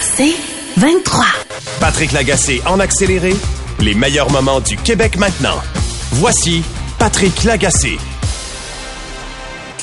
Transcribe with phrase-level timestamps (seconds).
[0.00, 0.34] C'est
[0.76, 1.24] 23.
[1.80, 3.34] Patrick Lagacé en accéléré,
[3.80, 5.60] les meilleurs moments du Québec maintenant.
[6.12, 6.62] Voici
[6.98, 7.98] Patrick Lagacé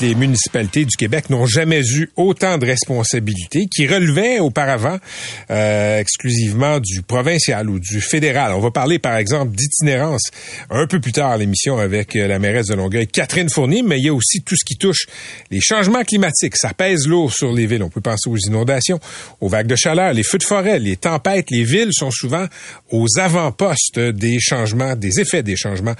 [0.00, 4.98] les municipalités du Québec n'ont jamais eu autant de responsabilités qui relevaient auparavant
[5.50, 8.52] euh, exclusivement du provincial ou du fédéral.
[8.52, 10.30] On va parler par exemple d'itinérance
[10.70, 14.04] un peu plus tard l'émission avec euh, la mairesse de Longueuil, Catherine Fournier, mais il
[14.04, 15.06] y a aussi tout ce qui touche
[15.50, 16.56] les changements climatiques.
[16.56, 17.82] Ça pèse lourd sur les villes.
[17.82, 19.00] On peut penser aux inondations,
[19.40, 21.50] aux vagues de chaleur, les feux de forêt, les tempêtes.
[21.50, 22.46] Les villes sont souvent
[22.90, 25.94] aux avant-postes des changements, des effets des changements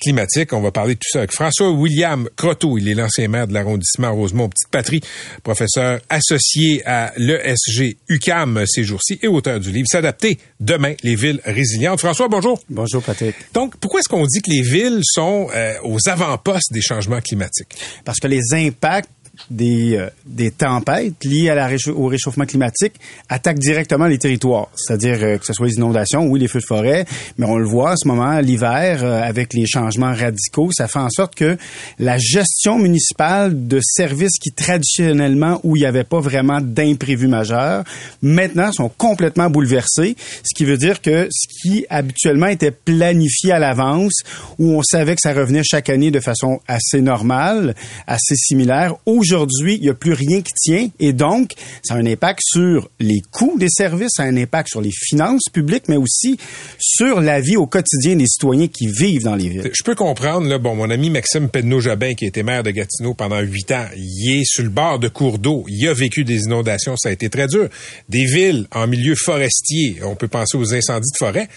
[0.00, 0.52] climatiques.
[0.52, 2.78] On va parler de tout ça avec François William Croteau.
[2.78, 5.00] Il est l'ancien maire de l'arrondissement Rosemont, Petite Patrie,
[5.42, 11.40] professeur associé à l'ESG UCAM ces jours-ci et auteur du livre S'adapter demain, les villes
[11.44, 12.00] résilientes.
[12.00, 12.60] François, bonjour.
[12.68, 13.34] Bonjour, Patrick.
[13.54, 17.76] Donc, pourquoi est-ce qu'on dit que les villes sont euh, aux avant-postes des changements climatiques?
[18.04, 19.08] Parce que les impacts
[19.50, 22.94] des, euh, des tempêtes liées à la au réchauffement climatique
[23.28, 24.68] attaquent directement les territoires.
[24.76, 27.06] C'est-à-dire euh, que ce soit les inondations, oui, les feux de forêt,
[27.38, 30.98] mais on le voit en ce moment, l'hiver, euh, avec les changements radicaux, ça fait
[30.98, 31.56] en sorte que
[31.98, 37.84] la gestion municipale de services qui traditionnellement, où il n'y avait pas vraiment d'imprévus majeurs,
[38.20, 43.58] maintenant sont complètement bouleversés, ce qui veut dire que ce qui habituellement était planifié à
[43.58, 44.14] l'avance,
[44.58, 47.74] où on savait que ça revenait chaque année de façon assez normale,
[48.06, 52.06] assez similaire, aujourd'hui, il n'y a plus rien qui tient et donc, ça a un
[52.06, 55.96] impact sur les coûts des services, ça a un impact sur les finances publiques, mais
[55.96, 56.36] aussi
[56.78, 59.70] sur la vie au quotidien des citoyens qui vivent dans les villes.
[59.72, 63.40] Je peux comprendre, là, bon, mon ami Maxime Pedneau-Jabin, qui était maire de Gatineau pendant
[63.40, 66.96] huit ans, il est sur le bord de cours d'eau, il a vécu des inondations,
[66.96, 67.68] ça a été très dur.
[68.08, 71.48] Des villes en milieu forestier, on peut penser aux incendies de forêt,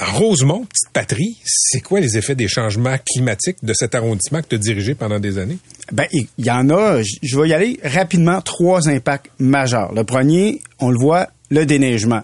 [0.00, 4.54] Rosemont, petite patrie, c'est quoi les effets des changements climatiques de cet arrondissement que tu
[4.54, 5.58] as dirigé pendant des années?
[5.92, 9.92] Ben, il y en a, je vais y aller rapidement, trois impacts majeurs.
[9.92, 12.22] Le premier, on le voit, le déneigement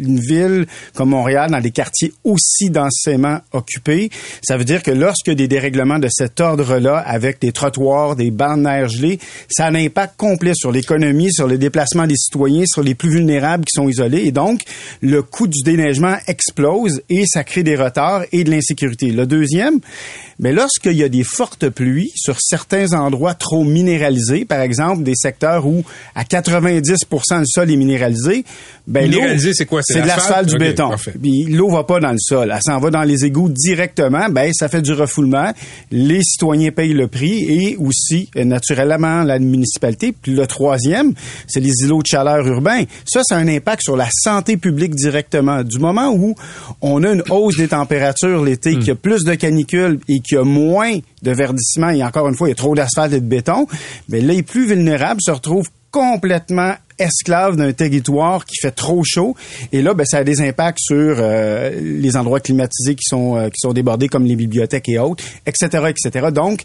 [0.00, 4.10] une ville comme Montréal dans des quartiers aussi densément occupés,
[4.42, 8.62] ça veut dire que lorsque des dérèglements de cet ordre-là, avec des trottoirs, des bandes
[8.62, 12.82] neige gelées, ça a un impact complet sur l'économie, sur le déplacement des citoyens, sur
[12.82, 14.22] les plus vulnérables qui sont isolés.
[14.24, 14.62] Et donc,
[15.00, 19.10] le coût du déneigement explose et ça crée des retards et de l'insécurité.
[19.10, 19.80] Le deuxième,
[20.40, 25.14] mais lorsqu'il y a des fortes pluies sur certains endroits trop minéralisés, par exemple des
[25.14, 25.84] secteurs où
[26.14, 28.44] à 90% le sol est minéralisé,
[28.86, 29.82] ben minéralisé c'est quoi?
[29.82, 30.48] C'est de l'asphalte?
[30.48, 30.90] du béton.
[31.20, 34.50] Puis l'eau va pas dans le sol, elle s'en va dans les égouts directement, ben
[34.54, 35.52] ça fait du refoulement,
[35.90, 40.12] les citoyens payent le prix et aussi euh, naturellement la municipalité.
[40.12, 41.12] Puis le troisième,
[41.46, 42.84] c'est les îlots de chaleur urbains.
[43.04, 45.62] Ça c'est un impact sur la santé publique directement.
[45.62, 46.34] Du moment où
[46.80, 48.78] on a une hausse des températures l'été, hmm.
[48.78, 52.28] qu'il y a plus de canicules et qu'il y a moins de verdissement et encore
[52.28, 53.66] une fois, il y a trop d'asphalte et de béton,
[54.08, 59.34] mais les plus vulnérables se retrouvent complètement esclaves d'un territoire qui fait trop chaud.
[59.72, 63.48] Et là, ben, ça a des impacts sur euh, les endroits climatisés qui sont, euh,
[63.48, 66.28] qui sont débordés, comme les bibliothèques et autres, etc., etc.
[66.32, 66.64] Donc,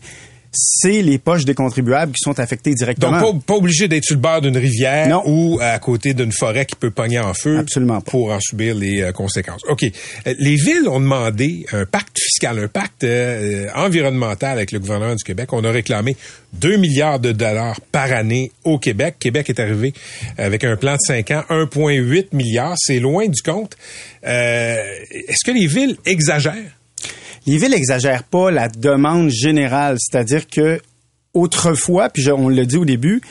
[0.56, 3.20] c'est les poches des contribuables qui sont affectées directement.
[3.20, 6.76] Donc, pas, obligé d'être sur le bord d'une rivière ou à côté d'une forêt qui
[6.76, 9.62] peut pogner en feu Absolument pour en subir les euh, conséquences.
[9.68, 9.84] OK.
[9.84, 15.16] Euh, les villes ont demandé un pacte fiscal, un pacte euh, environnemental avec le gouvernement
[15.16, 15.52] du Québec.
[15.54, 16.16] On a réclamé
[16.54, 19.16] 2 milliards de dollars par année au Québec.
[19.20, 19.94] Québec est arrivé
[20.38, 22.76] avec un plan de 5 ans, 1,8 milliard.
[22.78, 23.76] C'est loin du compte.
[24.24, 26.76] Est-ce que les villes exagèrent?
[27.46, 30.80] Les villes exagèrent pas la demande générale, c'est-à-dire que
[31.34, 33.22] autrefois, puis on le dit au début,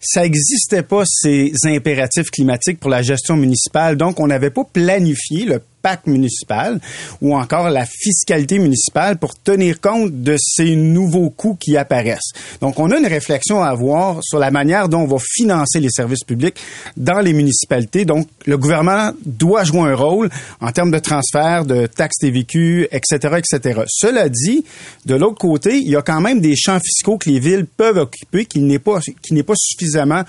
[0.00, 3.96] ça n'existait pas ces impératifs climatiques pour la gestion municipale.
[3.96, 6.80] Donc, on n'avait pas planifié le PAC municipal
[7.20, 12.32] ou encore la fiscalité municipale pour tenir compte de ces nouveaux coûts qui apparaissent.
[12.60, 15.90] Donc, on a une réflexion à avoir sur la manière dont on va financer les
[15.90, 16.56] services publics
[16.96, 18.04] dans les municipalités.
[18.04, 23.38] Donc, le gouvernement doit jouer un rôle en termes de transfert, de taxes TVQ, etc.,
[23.38, 23.82] etc.
[23.88, 24.64] Cela dit,
[25.06, 27.98] de l'autre côté, il y a quand même des champs fiscaux que les villes peuvent
[27.98, 30.22] occuper qui n'est pas, qui n'est pas suffisamment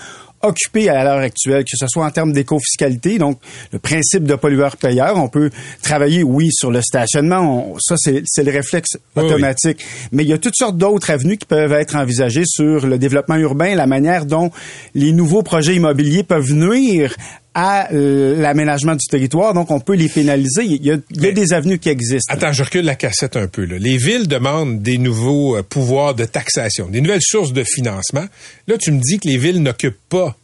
[0.44, 3.40] occupé à l'heure actuelle, que ce soit en termes d'éco-fiscalité, donc
[3.72, 5.17] le principe de pollueur-payeur.
[5.17, 5.50] On peut
[5.82, 7.76] travailler, oui, sur le stationnement.
[7.79, 9.84] ça, c'est le réflexe automatique.
[10.12, 13.35] Mais il y a toutes sortes d'autres avenues qui peuvent être envisagées sur le développement
[13.35, 14.52] urbain, la manière dont
[14.94, 17.16] les nouveaux projets immobiliers peuvent nuire
[17.53, 20.64] à euh, l'aménagement du territoire, donc on peut les pénaliser.
[20.66, 20.97] Il y a,
[21.32, 22.34] des avenues qui existent.
[22.34, 23.66] Attends, je recule la cassette un peu.
[23.66, 23.78] Là.
[23.78, 28.26] Les villes demandent des nouveaux euh, pouvoirs de taxation, des nouvelles sources de financement.
[28.67, 30.35] Là, tu me dis que les villes n'occupent pas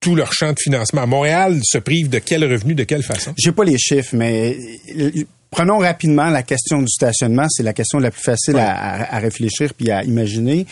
[0.00, 1.06] tout leur champ de financement.
[1.06, 3.32] Montréal se prive de quel revenu, de quelle façon?
[3.36, 4.56] J'ai pas les chiffres, mais
[4.96, 5.10] euh,
[5.50, 7.46] prenons rapidement la question du stationnement.
[7.50, 10.66] C'est la question la plus facile à, à, réfléchir puis à imaginer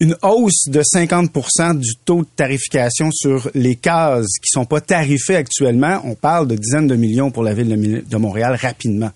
[0.00, 5.36] une hausse de 50% du taux de tarification sur les cases qui sont pas tarifées
[5.36, 6.00] actuellement.
[6.04, 9.10] On parle de dizaines de millions pour la ville de Montréal rapidement.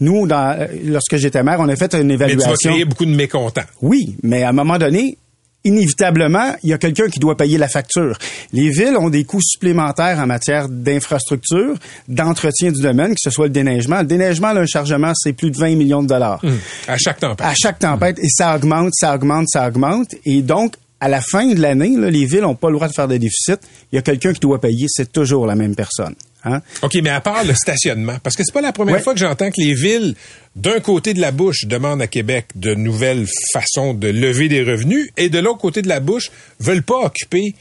[0.00, 2.50] Nous, dans, euh, lorsque j'étais maire, on a fait une évaluation.
[2.50, 3.62] Mais tu vas créer beaucoup de mécontents.
[3.80, 5.16] Oui, mais à un moment donné,
[5.64, 8.16] inévitablement, il y a quelqu'un qui doit payer la facture.
[8.52, 11.74] Les villes ont des coûts supplémentaires en matière d'infrastructure,
[12.08, 14.00] d'entretien du domaine, que ce soit le déneigement.
[14.00, 16.40] Le déneigement, là, un chargement, c'est plus de 20 millions de dollars.
[16.44, 16.58] Hum.
[16.86, 17.46] À chaque tempête.
[17.46, 18.18] À chaque tempête.
[18.18, 20.14] Et ça augmente, ça augmente, ça augmente.
[20.24, 23.08] Et donc, à la fin de l'année, les villes n'ont pas le droit de faire
[23.08, 23.60] des déficits.
[23.92, 24.86] Il y a quelqu'un qui doit payer.
[24.88, 26.14] C'est toujours la même personne.
[26.44, 26.60] Hein?
[26.82, 29.50] OK, mais à part le stationnement, parce que c'est pas la première fois que j'entends
[29.50, 30.14] que les villes,
[30.56, 35.10] d'un côté de la bouche, demandent à Québec de nouvelles façons de lever des revenus,
[35.16, 36.30] et de l'autre côté de la bouche,
[36.60, 37.54] veulent pas occuper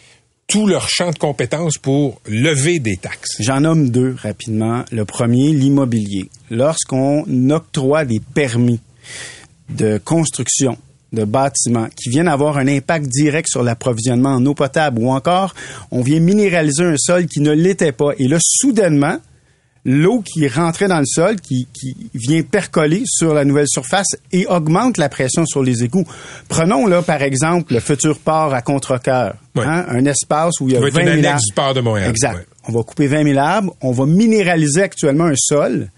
[0.47, 3.37] tout leur champ de compétences pour lever des taxes.
[3.39, 4.83] J'en nomme deux rapidement.
[4.91, 6.29] Le premier, l'immobilier.
[6.51, 8.79] Lorsqu'on octroie des permis
[9.69, 10.77] de construction
[11.13, 15.53] de bâtiments qui viennent avoir un impact direct sur l'approvisionnement en eau potable ou encore
[15.91, 18.11] on vient minéraliser un sol qui ne l'était pas.
[18.17, 19.19] Et là, soudainement,
[19.85, 24.45] l'eau qui rentrait dans le sol, qui, qui, vient percoler sur la nouvelle surface et
[24.47, 26.07] augmente la pression sur les égouts.
[26.47, 29.35] Prenons là, par exemple, le futur port à Contrecoeur.
[29.55, 31.41] Hein, un espace où il y a 20 000 arbres.
[31.45, 32.09] du port de Montréal.
[32.09, 32.47] Exact.
[32.67, 33.75] On va couper 20 000 arbres.
[33.81, 35.89] On va minéraliser actuellement un sol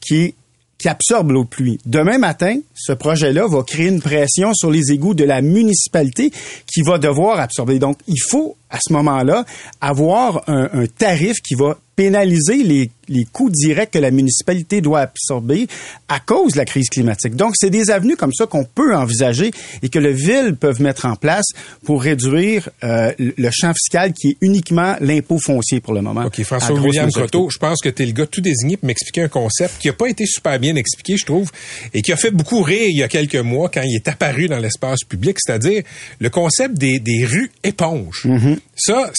[0.00, 0.34] qui est
[0.78, 1.78] qui absorbe l'eau pluie.
[1.84, 6.32] Demain matin, ce projet-là va créer une pression sur les égouts de la municipalité
[6.72, 7.78] qui va devoir absorber.
[7.78, 9.44] Donc, il faut, à ce moment-là,
[9.80, 15.66] avoir un tarif qui va pénaliser les, les coûts directs que la municipalité doit absorber
[16.08, 17.36] à cause de la crise climatique.
[17.36, 19.50] Donc, c'est des avenues comme ça qu'on peut envisager
[19.82, 21.46] et que les villes peuvent mettre en place
[21.84, 26.24] pour réduire euh, le champ fiscal qui est uniquement l'impôt foncier pour le moment.
[26.24, 29.22] OK, François William Croteau, je pense que tu es le gars tout désigné pour m'expliquer
[29.22, 31.50] un concept qui n'a pas été super bien expliqué, je trouve,
[31.94, 34.48] et qui a fait beaucoup rire il y a quelques mois quand il est apparu
[34.48, 35.82] dans l'espace public, c'est-à-dire
[36.18, 38.24] le concept des, des rues éponges.
[38.24, 38.58] Mm-hmm.
[38.76, 39.10] Ça,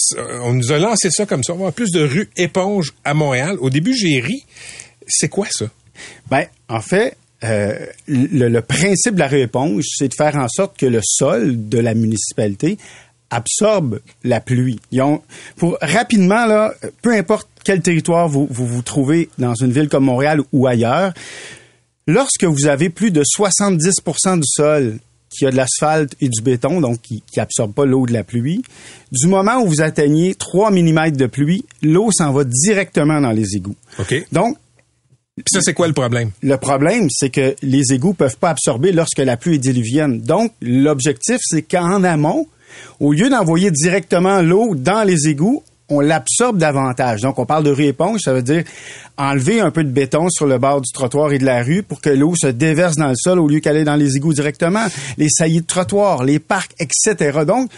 [0.42, 1.52] on nous a lancé ça comme ça.
[1.52, 3.56] On va avoir plus de rues éponges à Montréal.
[3.60, 4.44] Au début, j'ai ri.
[5.06, 5.66] C'est quoi ça?
[6.30, 10.76] Ben, en fait, euh, le, principe de la rue éponge, c'est de faire en sorte
[10.76, 12.78] que le sol de la municipalité
[13.30, 14.80] absorbe la pluie.
[15.56, 20.40] pour rapidement là, peu importe quel territoire vous vous trouvez dans une ville comme Montréal
[20.52, 21.12] ou ailleurs,
[22.06, 24.98] lorsque vous avez plus de 70% du sol
[25.30, 28.62] qui a de l'asphalte et du béton, donc qui n'absorbe pas l'eau de la pluie.
[29.12, 33.56] Du moment où vous atteignez 3 mm de pluie, l'eau s'en va directement dans les
[33.56, 33.76] égouts.
[33.98, 34.26] OK.
[34.32, 34.56] Donc,
[35.46, 36.32] ça, c'est quoi le problème?
[36.42, 40.20] Le problème, c'est que les égouts peuvent pas absorber lorsque la pluie est diluvienne.
[40.20, 42.46] Donc, l'objectif, c'est qu'en amont,
[42.98, 47.20] au lieu d'envoyer directement l'eau dans les égouts, on l'absorbe davantage.
[47.20, 48.64] Donc, on parle de rue éponge, ça veut dire
[49.18, 52.00] enlever un peu de béton sur le bord du trottoir et de la rue pour
[52.00, 54.86] que l'eau se déverse dans le sol au lieu qu'aller dans les égouts directement.
[55.18, 57.40] Les saillies de trottoir, les parcs, etc.
[57.46, 57.70] Donc,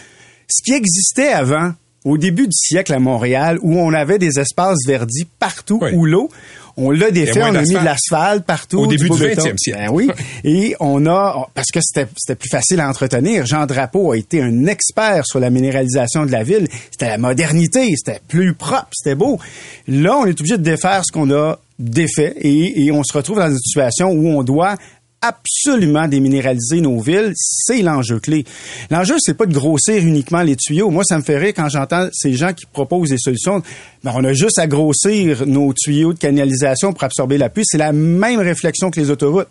[0.48, 1.72] ce qui existait avant,
[2.04, 6.30] au début du siècle à Montréal, où on avait des espaces verdis partout où l'eau,
[6.76, 8.78] on l'a défait, on a mis de l'asphalte partout.
[8.78, 9.78] Au début du, 20e siècle.
[9.78, 10.10] Ben oui.
[10.44, 14.66] Et on a, parce que c'était plus facile à entretenir, Jean Drapeau a été un
[14.66, 16.68] expert sur la minéralisation de la ville.
[16.90, 19.38] C'était la modernité, c'était plus propre, c'était beau.
[19.86, 23.38] Là, on est obligé de défaire ce qu'on a défait et, et on se retrouve
[23.38, 24.76] dans une situation où on doit
[25.22, 28.44] absolument déminéraliser nos villes, c'est l'enjeu clé.
[28.90, 30.90] L'enjeu, c'est pas de grossir uniquement les tuyaux.
[30.90, 33.62] Moi, ça me fait rire quand j'entends ces gens qui proposent des solutions.
[34.04, 37.64] Ben, on a juste à grossir nos tuyaux de canalisation pour absorber la pluie.
[37.64, 39.50] C'est la même réflexion que les autoroutes.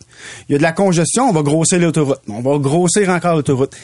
[0.49, 2.19] Il y a de la congestion, on va grossir l'autoroute.
[2.27, 3.75] On va grossir encore l'autoroute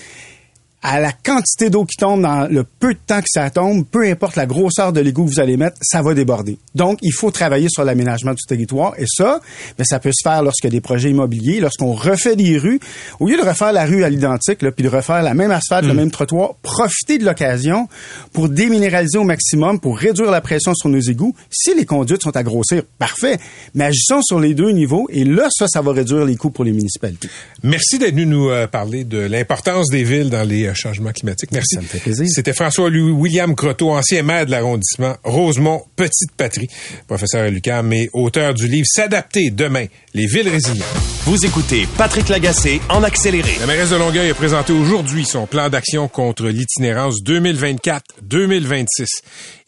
[0.83, 4.07] à la quantité d'eau qui tombe dans le peu de temps que ça tombe, peu
[4.07, 6.59] importe la grosseur de l'égout que vous allez mettre, ça va déborder.
[6.75, 8.93] Donc, il faut travailler sur l'aménagement du territoire.
[8.99, 9.39] Et ça,
[9.77, 12.79] ben, ça peut se faire lorsqu'il y a des projets immobiliers, lorsqu'on refait des rues.
[13.19, 15.93] Au lieu de refaire la rue à l'identique, puis de refaire la même asphalte, le
[15.93, 15.97] hmm.
[15.97, 17.87] même trottoir, profiter de l'occasion
[18.31, 21.35] pour déminéraliser au maximum, pour réduire la pression sur nos égouts.
[21.49, 23.39] Si les conduites sont à grossir, parfait.
[23.73, 25.07] Mais agissons sur les deux niveaux.
[25.09, 27.29] Et là, ça, ça va réduire les coûts pour les municipalités.
[27.63, 31.51] Merci d'être venu nous euh, parler de l'importance des villes dans les euh, changement climatique.
[31.51, 31.75] Merci.
[31.75, 32.25] Ça me fait plaisir.
[32.29, 36.67] C'était François-William Croteau, ancien maire de l'arrondissement Rosemont, Petite Patrie,
[37.07, 40.87] professeur à l'UQAM et auteur du livre S'adapter demain, les villes résilientes.
[41.25, 43.51] Vous écoutez Patrick Lagacé en accéléré.
[43.59, 49.05] La mairesse de Longueuil a présenté aujourd'hui son plan d'action contre l'itinérance 2024-2026.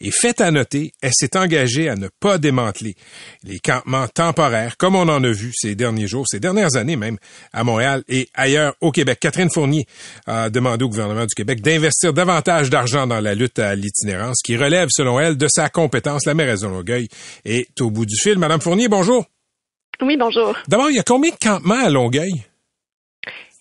[0.01, 2.95] Et fait à noter, elle s'est engagée à ne pas démanteler
[3.43, 7.17] les campements temporaires, comme on en a vu ces derniers jours, ces dernières années même,
[7.51, 9.19] à Montréal et ailleurs au Québec.
[9.19, 9.85] Catherine Fournier
[10.25, 14.55] a demandé au gouvernement du Québec d'investir davantage d'argent dans la lutte à l'itinérance, qui
[14.55, 16.25] relève, selon elle, de sa compétence.
[16.25, 17.09] La mairesse de Longueuil
[17.43, 18.37] est au bout du fil.
[18.37, 19.25] Madame Fournier, bonjour.
[20.01, 20.55] Oui, bonjour.
[20.69, 22.45] D'abord, il y a combien de campements à Longueuil?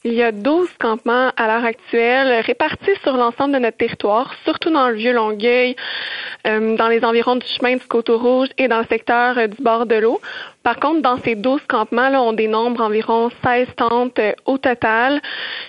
[0.08, 4.70] Il y a 12 campements à l'heure actuelle répartis sur l'ensemble de notre territoire, surtout
[4.70, 5.76] dans le Vieux-Longueuil,
[6.46, 9.84] euh, dans les environs du chemin du Coteau-Rouge et dans le secteur euh, du bord
[9.84, 10.18] de l'eau.
[10.62, 15.20] Par contre, dans ces 12 campements-là, on dénombre environ 16 tentes euh, au total.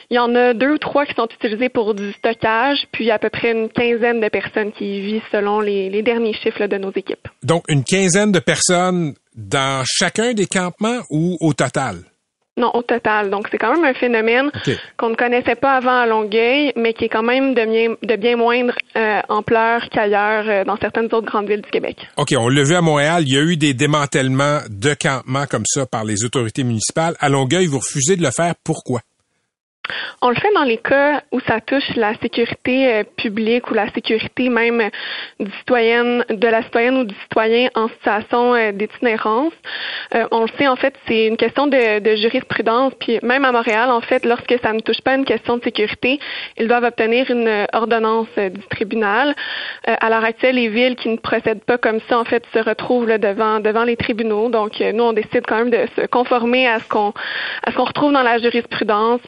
[0.10, 3.19] Il y en a deux ou trois qui sont utilisés pour du stockage, puis à
[3.19, 6.91] peu près une quinzaine de personnes qui y vivent selon les, derniers chiffres de nos
[6.91, 7.27] équipes.
[7.43, 11.98] Donc, une quinzaine de personnes dans chacun des campements ou au total?
[12.60, 13.30] Non, au total.
[13.30, 14.51] Donc, c'est quand même un phénomène
[14.98, 18.16] qu'on ne connaissait pas avant à Longueuil, mais qui est quand même de bien, de
[18.18, 21.98] bien moindre euh, ampleur qu'ailleurs euh, dans certaines autres grandes villes du Québec.
[22.18, 25.66] OK, on l'a vu à Montréal, il y a eu des démantèlements de campements comme
[25.66, 27.16] ça par les autorités municipales.
[27.20, 28.54] À Longueuil, vous refusez de le faire.
[28.63, 29.00] Pourquoi?
[30.22, 33.91] On le fait dans les cas où ça touche la sécurité euh, publique ou la
[33.93, 34.89] sécurité même
[35.39, 39.53] du de la citoyenne ou du citoyen en situation euh, d'itinérance.
[40.15, 42.93] Euh, on le sait, en fait, c'est une question de, de, jurisprudence.
[43.00, 46.19] Puis même à Montréal, en fait, lorsque ça ne touche pas une question de sécurité,
[46.58, 49.36] ils doivent obtenir une ordonnance du tribunal.
[49.86, 53.17] à l'heure actuelle, les villes qui ne procèdent pas comme ça, en fait, se retrouvent
[53.17, 54.50] devant devant les tribunaux.
[54.50, 57.13] Donc, nous, on décide quand même de se conformer à ce qu'on
[57.65, 59.22] à retrouve dans la jurisprudence,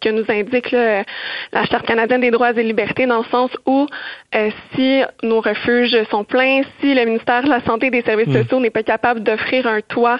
[0.00, 3.86] que nous indique la Charte canadienne des droits et libertés, dans le sens où
[4.34, 8.28] euh, si nos refuges sont pleins, si le ministère de la Santé et des Services
[8.28, 8.42] hmm.
[8.42, 10.18] sociaux n'est pas capable d'offrir un toit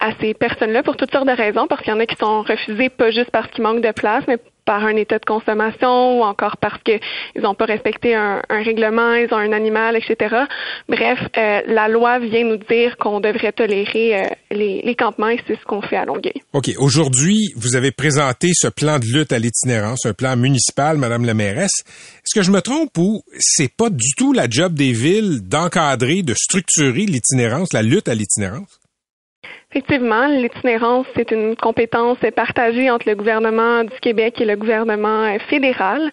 [0.00, 2.42] à ces personnes-là pour toutes sortes de raisons, parce qu'il y en a qui sont
[2.42, 6.22] refusés pas juste parce qu'il manque de place, mais par un état de consommation ou
[6.22, 7.00] encore parce qu'ils
[7.42, 10.36] n'ont pas respecté un, règlement, ils ont un animal, etc.
[10.88, 15.58] Bref, euh, la loi vient nous dire qu'on devrait tolérer euh, les, campements et c'est
[15.58, 16.40] ce qu'on fait à Longueuil.
[16.52, 16.70] OK.
[16.78, 21.34] Aujourd'hui, vous avez présenté ce plan de lutte à l'itinérance, un plan municipal, Madame la
[21.34, 21.82] mairesse.
[22.18, 26.22] Est-ce que je me trompe ou c'est pas du tout la job des villes d'encadrer,
[26.22, 28.80] de structurer l'itinérance, la lutte à l'itinérance?
[29.76, 35.38] Effectivement, l'itinérance, c'est une compétence partagée entre le gouvernement du Québec et le gouvernement euh,
[35.50, 36.12] fédéral.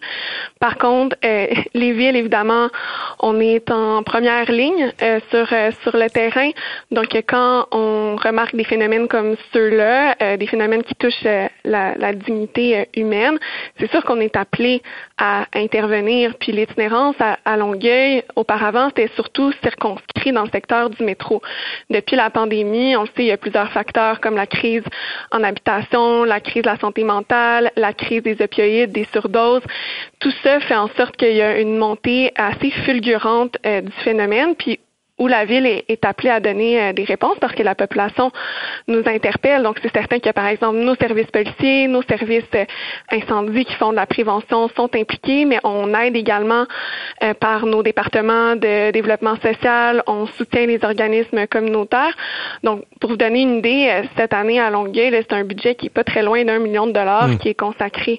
[0.58, 2.70] Par contre, euh, les villes, évidemment,
[3.20, 5.46] on est en première ligne euh, sur
[5.82, 6.50] sur le terrain.
[6.90, 11.22] Donc, quand on remarque des phénomènes comme ceux-là, des phénomènes qui touchent
[11.64, 13.38] la, la, dignité humaine,
[13.78, 14.82] c'est sûr qu'on est appelé
[15.18, 16.34] à intervenir.
[16.40, 21.42] Puis l'itinérance à, à Longueuil, auparavant, c'était surtout circonscrit dans le secteur du métro.
[21.90, 24.84] Depuis la pandémie, on le sait, il y a plus facteurs comme la crise
[25.30, 29.62] en habitation, la crise de la santé mentale, la crise des opioïdes, des surdoses.
[30.18, 34.54] Tout ça fait en sorte qu'il y a une montée assez fulgurante euh, du phénomène.
[34.54, 34.78] Puis
[35.22, 38.32] où la ville est, appelée à donner euh, des réponses parce que la population
[38.88, 39.62] nous interpelle.
[39.62, 42.64] Donc, c'est certain que, par exemple, nos services policiers, nos services euh,
[43.10, 46.64] incendies qui font de la prévention sont impliqués, mais on aide également
[47.22, 52.16] euh, par nos départements de développement social, on soutient les organismes communautaires.
[52.64, 55.90] Donc, pour vous donner une idée, cette année à Longueuil, c'est un budget qui est
[55.90, 57.38] pas très loin d'un million de dollars mmh.
[57.38, 58.18] qui est consacré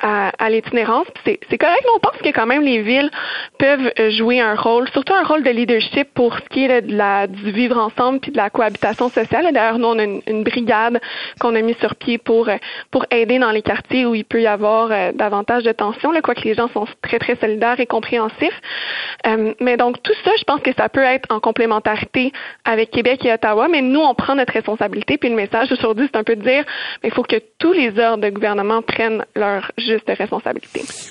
[0.00, 1.06] à, à l'itinérance.
[1.24, 3.10] C'est correct, mais on pense que quand même les villes
[3.58, 6.94] peuvent euh, jouer un rôle, surtout un rôle de leadership pour ce qui est de
[6.94, 9.52] la, du vivre ensemble puis de la cohabitation sociale.
[9.52, 11.00] D'ailleurs, nous, on a une, brigade
[11.40, 12.56] qu'on a mis sur pied pour, euh,
[12.90, 16.42] pour aider dans les quartiers où il peut y avoir euh, davantage de tensions, quoique
[16.42, 18.60] les gens sont très, très solidaires et compréhensifs.
[19.60, 22.32] mais donc, tout ça, je pense que ça peut être en complémentarité
[22.64, 25.18] avec Québec et Ottawa, mais nous, on prend notre responsabilité.
[25.18, 26.64] Puis le message aujourd'hui, c'est un peu de dire,
[27.02, 29.70] il faut que tous les ordres de gouvernement prennent leur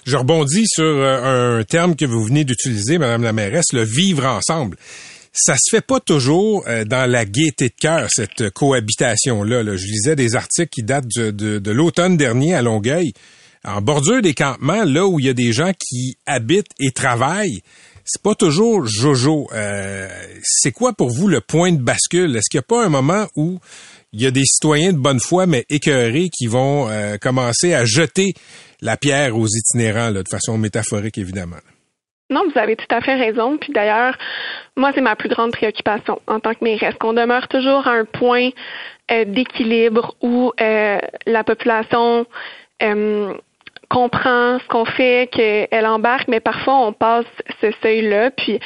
[0.05, 4.25] Je rebondis sur euh, un terme que vous venez d'utiliser, Madame la mairesse, le vivre
[4.25, 4.77] ensemble.
[5.34, 9.63] Ça se fait pas toujours euh, dans la gaieté de cœur, cette cohabitation-là.
[9.75, 13.13] Je lisais des articles qui datent de, l'automne dernier à Longueuil.
[13.65, 17.62] En bordure des campements, là où il y a des gens qui habitent et travaillent,
[18.05, 19.48] c'est pas toujours jojo.
[19.51, 20.08] Euh,
[20.44, 22.36] c'est quoi pour vous le point de bascule?
[22.36, 23.60] Est-ce qu'il n'y a pas un moment où
[24.15, 26.89] il y a des citoyens de bonne foi, mais écœurés, qui vont
[27.22, 28.34] commencer à jeter
[28.81, 31.57] la pierre aux itinérants, de façon métaphorique, évidemment.
[32.29, 33.57] Non, vous avez tout à fait raison.
[33.57, 34.17] Puis d'ailleurs,
[34.75, 38.05] moi, c'est ma plus grande préoccupation en tant que mairesse, qu'on demeure toujours à un
[38.05, 38.50] point
[39.12, 42.25] euh, d'équilibre où euh, la population
[42.81, 43.34] euh,
[43.89, 47.25] comprend ce qu'on fait, qu'elle embarque, mais parfois on passe
[47.62, 48.32] ce seuil-là.
[48.32, 48.60] Puis,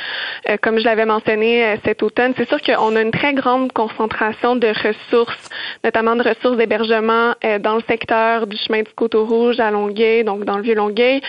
[0.49, 3.71] euh, comme je l'avais mentionné euh, cet automne, c'est sûr qu'on a une très grande
[3.71, 5.49] concentration de ressources,
[5.83, 10.43] notamment de ressources d'hébergement euh, dans le secteur du chemin du Coteau-Rouge à Longueuil, donc
[10.43, 11.21] dans le Vieux-Longueuil.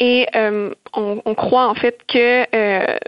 [0.00, 0.26] Et
[0.96, 2.44] on, on, croit en fait que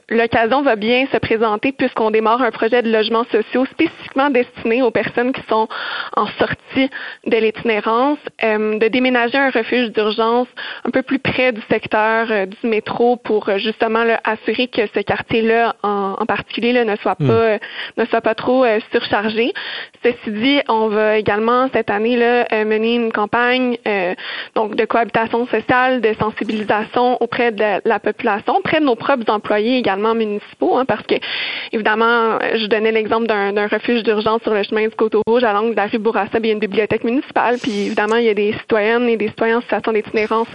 [0.09, 4.92] l'occasion va bien se présenter puisqu'on démarre un projet de logement sociaux spécifiquement destiné aux
[4.92, 5.68] personnes qui sont
[6.16, 6.88] en sortie
[7.26, 12.56] de l'itinérance, de déménager un refuge d'urgence un peu plus près du secteur euh, du
[12.68, 17.28] métro pour euh, justement assurer que ce quartier-là, en, particulier, là, ne soit hmm.
[17.28, 17.58] pas
[17.96, 19.52] ne soit pas trop surchargé.
[20.02, 23.78] Ceci dit, on va également cette année-là mener une campagne
[24.54, 29.78] donc de cohabitation sociale, de sensibilisation auprès de la, population, auprès de nos propres employés
[29.78, 31.14] également municipaux, hein, parce que
[31.73, 35.70] évidemment, je donnais l'exemple d'un refuge d'urgence sur le chemin du Coteau Rouge à l'angle
[35.70, 38.35] de la rue Bourassa, il y a une bibliothèque municipale, puis évidemment, il y a
[38.35, 40.48] des citoyennes et des citoyens en situation d'itinérance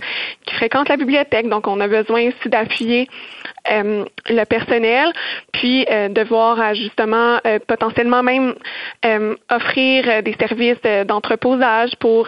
[0.45, 1.47] qui fréquentent la bibliothèque.
[1.47, 3.07] Donc, on a besoin aussi d'appuyer
[3.69, 5.13] euh, le personnel,
[5.51, 8.55] puis euh, de voir justement euh, potentiellement même
[9.49, 12.27] offrir des services d'entreposage pour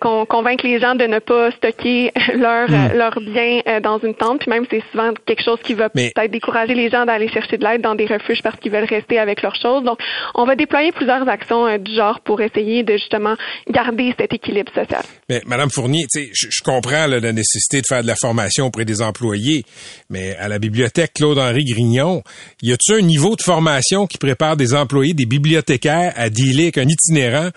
[0.00, 2.92] convaincre les gens de ne pas stocker leurs hmm.
[2.94, 4.40] leurs biens dans une tente.
[4.40, 7.64] Puis même, c'est souvent quelque chose qui va peut-être décourager les gens d'aller chercher de
[7.64, 9.84] l'aide dans des refuges parce qu'ils veulent rester avec leurs choses.
[9.84, 9.98] Donc,
[10.34, 13.34] on va déployer plusieurs actions du genre pour essayer de justement
[13.68, 15.02] garder cet équilibre social.
[15.32, 19.00] Mais Madame Fournier, je, je comprends la nécessité de faire de la formation auprès des
[19.00, 19.64] employés,
[20.10, 22.22] mais à la bibliothèque Claude-Henri Grignon,
[22.60, 26.76] y a-t-il un niveau de formation qui prépare des employés, des bibliothécaires à dealer avec
[26.76, 27.48] un itinérant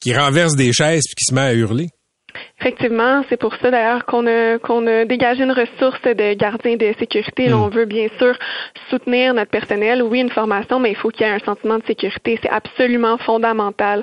[0.00, 1.88] qui renverse des chaises puis qui se met à hurler?
[2.60, 6.94] Effectivement, c'est pour ça d'ailleurs qu'on a qu'on a dégagé une ressource de gardiens de
[6.98, 7.48] sécurité.
[7.48, 7.54] Hmm.
[7.54, 8.36] on veut bien sûr
[8.90, 10.02] soutenir notre personnel.
[10.02, 12.38] Oui, une formation, mais il faut qu'il y ait un sentiment de sécurité.
[12.42, 14.02] C'est absolument fondamental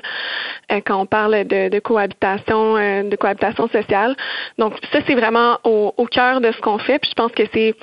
[0.80, 4.16] quand on parle de, de cohabitation, euh, de cohabitation sociale.
[4.58, 6.98] Donc ça, c'est vraiment au, au cœur de ce qu'on fait.
[6.98, 7.74] Puis je pense que c'est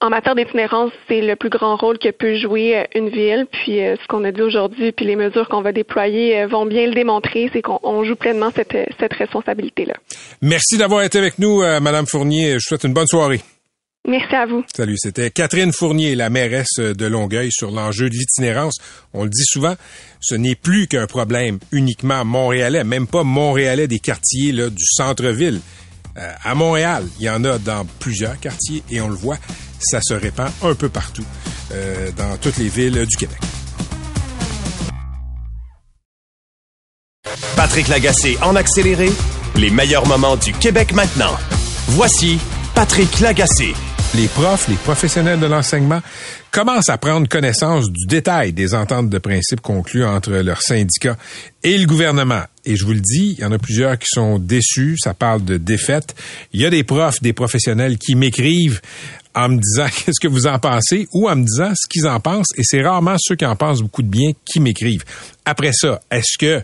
[0.00, 3.46] en matière d'itinérance, c'est le plus grand rôle que peut jouer euh, une ville.
[3.50, 6.94] Puis ce qu'on a dit aujourd'hui, puis les mesures qu'on va déployer vont bien le
[6.94, 9.94] démontrer, c'est qu'on joue pleinement cette, cette responsabilité-là.
[10.42, 12.50] Merci d'avoir été avec nous, euh, Madame Fournier.
[12.50, 13.40] Je vous souhaite une bonne soirée.
[14.06, 14.64] Merci à vous.
[14.74, 18.76] Salut, c'était Catherine Fournier, la mairesse de Longueuil, sur l'enjeu de l'itinérance.
[19.12, 19.74] On le dit souvent,
[20.20, 25.60] ce n'est plus qu'un problème uniquement montréalais, même pas montréalais des quartiers là, du centre-ville.
[26.18, 29.38] Euh, à Montréal, il y en a dans plusieurs quartiers et on le voit,
[29.80, 31.26] ça se répand un peu partout
[31.72, 33.38] euh, dans toutes les villes du Québec.
[37.56, 39.10] Patrick Lagacé en accéléré
[39.56, 41.36] les meilleurs moments du Québec maintenant.
[41.88, 42.38] Voici
[42.74, 43.74] Patrick Lagacé.
[44.14, 46.00] Les profs, les professionnels de l'enseignement
[46.50, 51.16] commencent à prendre connaissance du détail des ententes de principe conclues entre leurs syndicats
[51.62, 52.42] et le gouvernement.
[52.64, 55.44] Et je vous le dis, il y en a plusieurs qui sont déçus, ça parle
[55.44, 56.14] de défaite.
[56.52, 58.80] Il y a des profs, des professionnels qui m'écrivent
[59.34, 61.08] en me disant qu'est-ce que vous en pensez?
[61.12, 63.82] Ou en me disant ce qu'ils en pensent et c'est rarement ceux qui en pensent
[63.82, 65.04] beaucoup de bien qui m'écrivent.
[65.48, 66.60] Après ça, est-ce que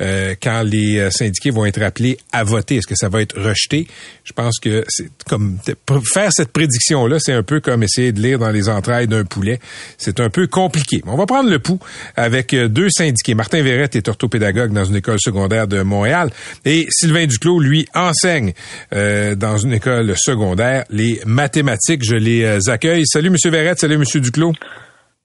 [0.00, 3.38] euh, quand les euh, syndiqués vont être appelés à voter, est-ce que ça va être
[3.38, 3.86] rejeté?
[4.24, 5.58] Je pense que c'est comme
[6.02, 9.26] faire cette prédiction là, c'est un peu comme essayer de lire dans les entrailles d'un
[9.26, 9.60] poulet.
[9.98, 11.02] C'est un peu compliqué.
[11.06, 11.78] On va prendre le pouls
[12.16, 13.34] avec euh, deux syndiqués.
[13.34, 16.30] Martin Verrette est orthopédagogue dans une école secondaire de Montréal
[16.64, 18.54] et Sylvain Duclos lui enseigne
[18.92, 22.02] dans une école secondaire les mathématiques.
[22.02, 23.04] Je les accueille.
[23.06, 24.54] Salut Monsieur Verrette, salut Monsieur Duclos.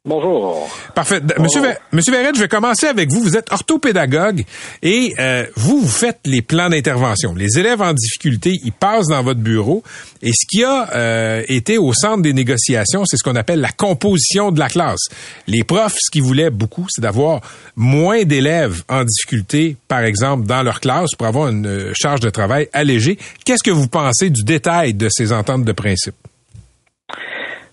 [0.07, 0.69] Bonjour.
[0.95, 1.21] Parfait.
[1.37, 3.21] Monsieur, Monsieur Verrette, je vais commencer avec vous.
[3.21, 4.45] Vous êtes orthopédagogue
[4.81, 7.35] et euh, vous, vous faites les plans d'intervention.
[7.35, 9.83] Les élèves en difficulté, ils passent dans votre bureau
[10.21, 13.73] et ce qui a euh, été au centre des négociations, c'est ce qu'on appelle la
[13.73, 15.09] composition de la classe.
[15.45, 17.41] Les profs, ce qu'ils voulaient beaucoup, c'est d'avoir
[17.75, 22.29] moins d'élèves en difficulté, par exemple, dans leur classe pour avoir une euh, charge de
[22.29, 23.17] travail allégée.
[23.43, 26.15] Qu'est-ce que vous pensez du détail de ces ententes de principe?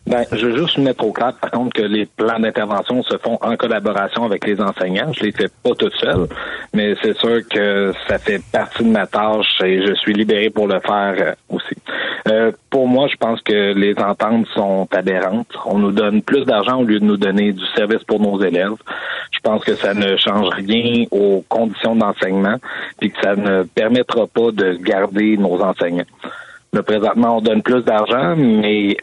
[0.07, 3.39] Ben, je veux juste mettre au clair, par contre, que les plans d'intervention se font
[3.41, 5.11] en collaboration avec les enseignants.
[5.15, 6.27] Je les fais pas toute seule,
[6.75, 10.69] mais c'est sûr que ça fait partie de ma tâche et je suis libéré pour
[10.69, 11.75] le faire euh, aussi.
[12.29, 15.49] Euh, pour moi, je pense que les ententes sont aberrantes.
[15.65, 18.77] On nous donne plus d'argent au lieu de nous donner du service pour nos élèves.
[19.31, 22.57] Je pense que ça ne change rien aux conditions d'enseignement,
[22.99, 26.05] puis que ça ne permettra pas de garder nos enseignants.
[26.75, 28.97] Le présentement, on donne plus d'argent, mais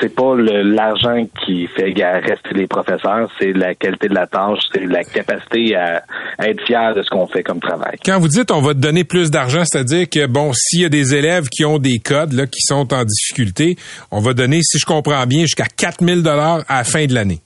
[0.00, 4.86] c'est pas l'argent qui fait rester les professeurs, c'est la qualité de la tâche, c'est
[4.86, 6.04] la capacité à,
[6.38, 7.96] être fier de ce qu'on fait comme travail.
[8.04, 10.88] Quand vous dites on va te donner plus d'argent, c'est-à-dire que bon, s'il y a
[10.88, 13.74] des élèves qui ont des codes là, qui sont en difficulté,
[14.12, 17.40] on va donner, si je comprends bien, jusqu'à 4000 dollars à la fin de l'année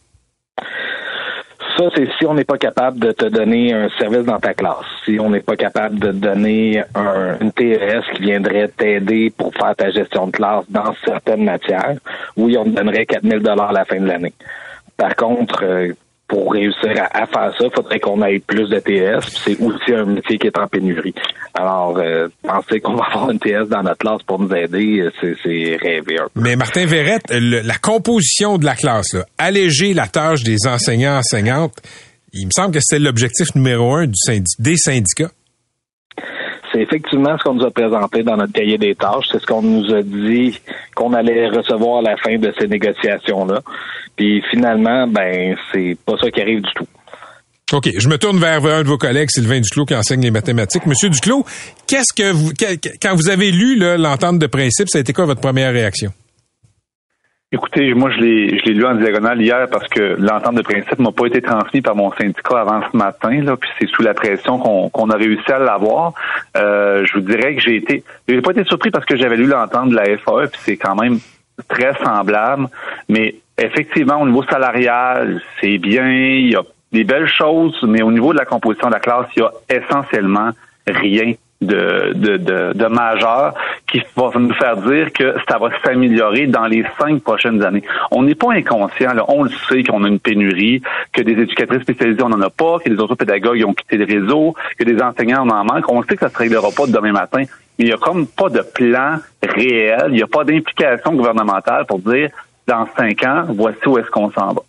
[1.76, 4.84] ça, c'est si on n'est pas capable de te donner un service dans ta classe,
[5.04, 9.74] si on n'est pas capable de donner un, une TES qui viendrait t'aider pour faire
[9.76, 11.96] ta gestion de classe dans certaines matières,
[12.36, 14.32] oui, on te donnerait 4000 dollars à la fin de l'année.
[14.96, 15.92] Par contre, euh,
[16.32, 19.42] pour réussir à, faire ça, il faudrait qu'on ait plus de TS.
[19.44, 21.14] C'est aussi un métier qui est en pénurie.
[21.52, 25.76] Alors, euh, penser qu'on va avoir une TS dans notre classe pour nous aider, c'est
[25.76, 26.40] rêver un peu.
[26.40, 31.74] Mais Martin Verrette, la composition de la classe, alléger la tâche des enseignants-enseignantes,
[32.32, 35.32] il me semble que c'est l'objectif numéro un du des syndicats.
[36.72, 39.26] C'est effectivement ce qu'on nous a présenté dans notre cahier des tâches.
[39.30, 40.58] C'est ce qu'on nous a dit
[40.94, 43.60] qu'on allait recevoir à la fin de ces négociations-là.
[44.16, 46.86] Puis finalement, ben, c'est pas ça qui arrive du tout.
[47.72, 50.84] OK, je me tourne vers un de vos collègues, Sylvain Duclos, qui enseigne les mathématiques.
[50.84, 51.44] Monsieur Duclos,
[51.86, 52.52] qu'est-ce que vous,
[53.00, 56.12] quand vous avez lu l'entente de principe, ça a été quoi votre première réaction?
[57.54, 60.98] Écoutez, moi, je l'ai, je l'ai lu en diagonale hier parce que l'entente de principe
[60.98, 64.14] m'a pas été transmise par mon syndicat avant ce matin, là, puis c'est sous la
[64.14, 66.14] pression qu'on, qu'on a réussi à l'avoir.
[66.56, 69.44] Euh, je vous dirais que j'ai été, j'ai pas été surpris parce que j'avais lu
[69.44, 71.18] l'entente de la FAE, puis c'est quand même
[71.68, 72.68] très semblable,
[73.10, 78.10] mais effectivement, au niveau salarial, c'est bien, il y a des belles choses, mais au
[78.10, 80.52] niveau de la composition de la classe, il y a essentiellement
[80.86, 83.54] rien de, de, de, de majeur
[83.86, 87.82] qui va nous faire dire que ça va s'améliorer dans les cinq prochaines années.
[88.10, 89.24] On n'est pas inconscient, là.
[89.28, 92.78] on le sait qu'on a une pénurie, que des éducatrices spécialisées, on n'en a pas,
[92.78, 95.88] que des autres pédagogues ont quitté le réseau, que des enseignants, on en manque.
[95.88, 97.42] On sait que ça se réglera pas demain matin.
[97.78, 101.86] Mais il n'y a comme pas de plan réel, il n'y a pas d'implication gouvernementale
[101.86, 102.28] pour dire
[102.66, 104.62] dans cinq ans, voici où est-ce qu'on s'en va.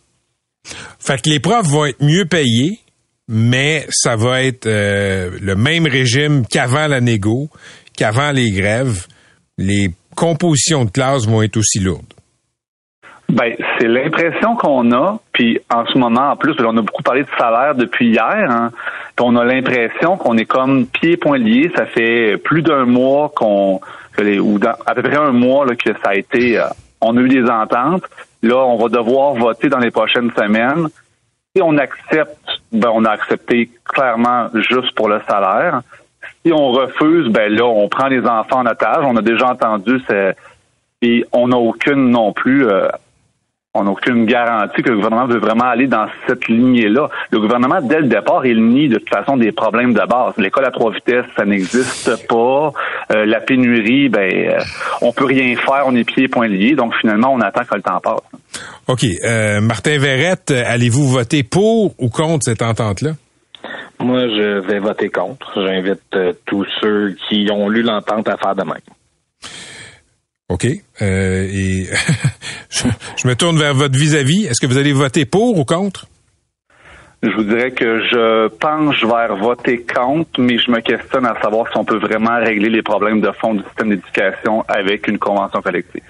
[1.00, 2.80] Fait que les profs vont être mieux payés,
[3.28, 7.50] mais ça va être euh, le même régime qu'avant la négo,
[7.96, 9.08] qu'avant les grèves.
[9.58, 12.14] Les compositions de classe vont être aussi lourdes.
[13.30, 17.24] Ben, c'est l'impression qu'on a, puis en ce moment, en plus, on a beaucoup parlé
[17.24, 18.72] de salaire depuis hier, hein,
[19.20, 21.72] on a l'impression qu'on est comme pieds poings liés.
[21.76, 23.80] Ça fait plus d'un mois qu'on,
[24.20, 26.66] ou à peu près un mois là, que ça a été, euh,
[27.02, 28.04] on a eu des ententes.
[28.42, 30.88] Là, on va devoir voter dans les prochaines semaines.
[31.56, 35.82] Si on accepte, ben, on a accepté clairement juste pour le salaire.
[36.44, 39.06] Si on refuse, ben là, on prend les enfants en otage.
[39.06, 40.02] On a déjà entendu,
[41.04, 42.88] et on n'a aucune non plus euh,
[43.76, 47.10] on n'a aucune garantie que le gouvernement veut vraiment aller dans cette lignée-là.
[47.32, 50.36] Le gouvernement, dès le départ, il nie de toute façon des problèmes de base.
[50.38, 52.72] L'école à trois vitesses, ça n'existe pas.
[53.12, 54.60] Euh, la pénurie, ben, euh,
[55.02, 56.76] on peut rien faire, on est pieds et poings liés.
[56.76, 58.22] Donc finalement, on attend que le temps passe.
[58.88, 59.06] OK.
[59.24, 63.14] Euh, Martin Verrette, allez-vous voter pour ou contre cette entente-là?
[64.00, 65.52] Moi, je vais voter contre.
[65.56, 68.82] J'invite tous ceux qui ont lu l'entente à faire de même.
[70.54, 70.68] OK.
[71.02, 71.88] Euh, et
[72.74, 74.46] je, me tourne vers votre vis-à-vis.
[74.46, 76.08] Est-ce que vous allez voter pour ou contre?
[77.22, 81.68] Je vous dirais que je penche vers voter contre, mais je me questionne à savoir
[81.72, 85.62] si on peut vraiment régler les problèmes de fond du système d'éducation avec une convention
[85.62, 86.02] collective.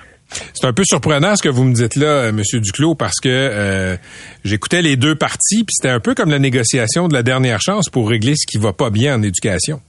[0.53, 3.29] C'est un peu surprenant ce que vous me dites là, euh, Monsieur Duclos, parce que
[3.29, 3.95] euh,
[4.43, 7.89] j'écoutais les deux parties, puis c'était un peu comme la négociation de la dernière chance
[7.89, 9.81] pour régler ce qui va pas bien en éducation.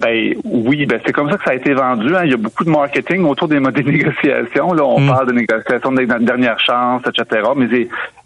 [0.00, 2.14] Ben oui, ben c'est comme ça que ça a été vendu.
[2.14, 2.22] Hein.
[2.24, 4.72] Il y a beaucoup de marketing autour des modes de négociation.
[4.72, 5.06] Là, on mm.
[5.06, 7.42] parle de négociation de dernière chance, etc.
[7.56, 7.66] Mais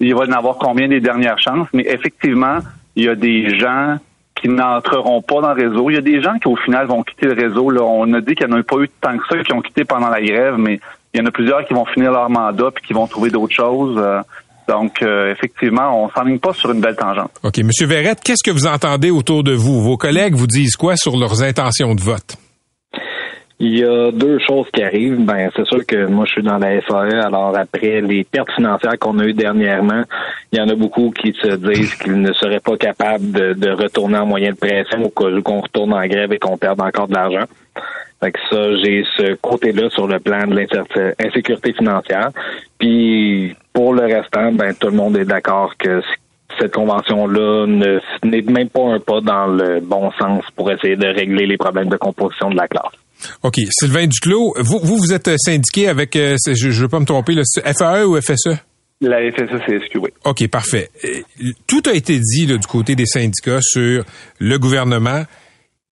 [0.00, 1.68] il, va y en avoir combien des dernières chances?
[1.72, 2.58] Mais effectivement,
[2.96, 3.98] il y a des gens
[4.34, 5.90] qui n'entreront pas dans le réseau.
[5.90, 7.70] Il y a des gens qui au final vont quitter le réseau.
[7.70, 9.60] Là, on a dit qu'il n'y en a pas eu tant que ça qui ont
[9.60, 10.80] quitté pendant la grève, mais
[11.12, 13.54] il y en a plusieurs qui vont finir leur mandat puis qui vont trouver d'autres
[13.54, 13.96] choses.
[13.98, 14.20] Euh,
[14.68, 17.30] donc, euh, effectivement, on s'enligne pas sur une belle tangente.
[17.42, 17.58] OK.
[17.58, 19.80] Monsieur Verrette, qu'est-ce que vous entendez autour de vous?
[19.82, 22.36] Vos collègues vous disent quoi sur leurs intentions de vote?
[23.60, 25.24] Il y a deux choses qui arrivent.
[25.24, 27.20] Ben, c'est sûr que moi, je suis dans la FAE.
[27.20, 30.04] Alors, après les pertes financières qu'on a eues dernièrement,
[30.52, 34.18] il y en a beaucoup qui se disent qu'ils ne seraient pas capables de, retourner
[34.18, 37.46] en moyen de pression ou qu'on retourne en grève et qu'on perde encore de l'argent.
[38.20, 42.30] Fait que ça, j'ai ce côté-là sur le plan de l'insécurité financière.
[42.78, 46.00] Puis pour le restant, ben tout le monde est d'accord que
[46.58, 47.66] cette convention-là
[48.24, 51.88] n'est même pas un pas dans le bon sens pour essayer de régler les problèmes
[51.88, 52.92] de composition de la classe.
[53.42, 53.60] OK.
[53.70, 57.34] Sylvain Duclos, vous, vous, vous êtes syndiqué avec, euh, je ne veux pas me tromper,
[57.34, 58.58] le FAE ou FSE?
[59.00, 60.10] La FSE, c'est oui.
[60.24, 60.90] OK, parfait.
[61.04, 61.20] Euh,
[61.66, 64.04] tout a été dit du côté des syndicats sur
[64.40, 65.24] le gouvernement.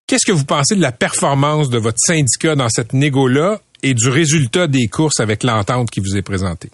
[0.07, 4.09] Qu'est-ce que vous pensez de la performance de votre syndicat dans cette négo-là et du
[4.09, 6.71] résultat des courses avec l'entente qui vous est présentée?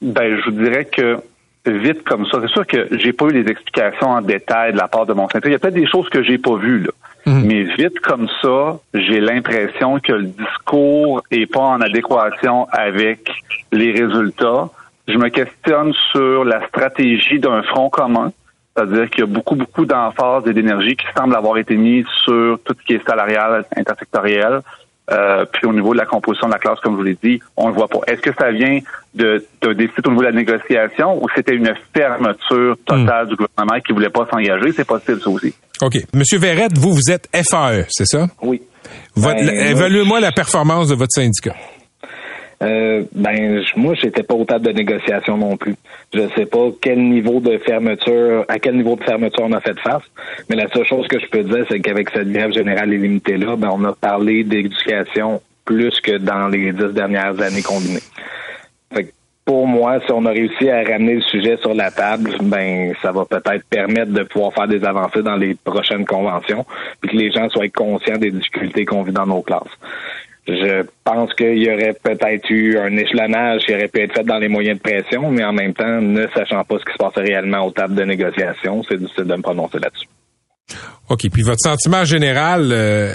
[0.00, 1.16] Ben, je vous dirais que
[1.66, 4.88] vite comme ça, c'est sûr que j'ai pas eu les explications en détail de la
[4.88, 5.48] part de mon syndicat.
[5.48, 6.90] Il y a peut-être des choses que j'ai pas vues, là.
[7.26, 7.46] Mhm.
[7.46, 13.30] Mais vite comme ça, j'ai l'impression que le discours est pas en adéquation avec
[13.72, 14.68] les résultats.
[15.08, 18.32] Je me questionne sur la stratégie d'un front commun.
[18.76, 22.58] C'est-à-dire qu'il y a beaucoup, beaucoup d'emphase et d'énergie qui semble avoir été mise sur
[22.64, 24.60] tout ce qui est salarial, intersectoriel.
[25.10, 27.38] Euh, puis au niveau de la composition de la classe, comme je vous l'ai dit,
[27.56, 27.98] on le voit pas.
[28.06, 28.78] Est-ce que ça vient
[29.14, 33.28] de, de décider au niveau de la négociation ou c'était une fermeture totale hmm.
[33.28, 34.72] du gouvernement qui voulait pas s'engager?
[34.72, 35.54] C'est possible, ça aussi.
[35.82, 35.98] OK.
[36.14, 38.28] Monsieur Verrette, vous, vous êtes FAE, c'est ça?
[38.40, 38.62] Oui.
[39.16, 41.54] Ben, Évaluez-moi la performance de votre syndicat.
[42.64, 45.74] Euh, ben, moi, j'étais pas au table de négociation non plus.
[46.14, 49.78] Je sais pas quel niveau de fermeture, à quel niveau de fermeture on a fait
[49.80, 50.02] face.
[50.48, 53.56] Mais la seule chose que je peux dire, c'est qu'avec cette grève générale illimitée là,
[53.56, 58.00] ben, on a parlé d'éducation plus que dans les dix dernières années combinées.
[58.92, 59.10] Fait que
[59.44, 63.12] pour moi, si on a réussi à ramener le sujet sur la table, ben ça
[63.12, 66.64] va peut-être permettre de pouvoir faire des avancées dans les prochaines conventions,
[67.00, 69.62] puis que les gens soient conscients des difficultés qu'on vit dans nos classes.
[70.46, 74.38] Je pense qu'il y aurait peut-être eu un échelonnage qui aurait pu être fait dans
[74.38, 77.14] les moyens de pression, mais en même temps, ne sachant pas ce qui se passe
[77.16, 80.06] réellement aux tables de négociation, c'est difficile de me prononcer là-dessus.
[81.08, 81.30] OK.
[81.30, 83.12] Puis votre sentiment général, euh,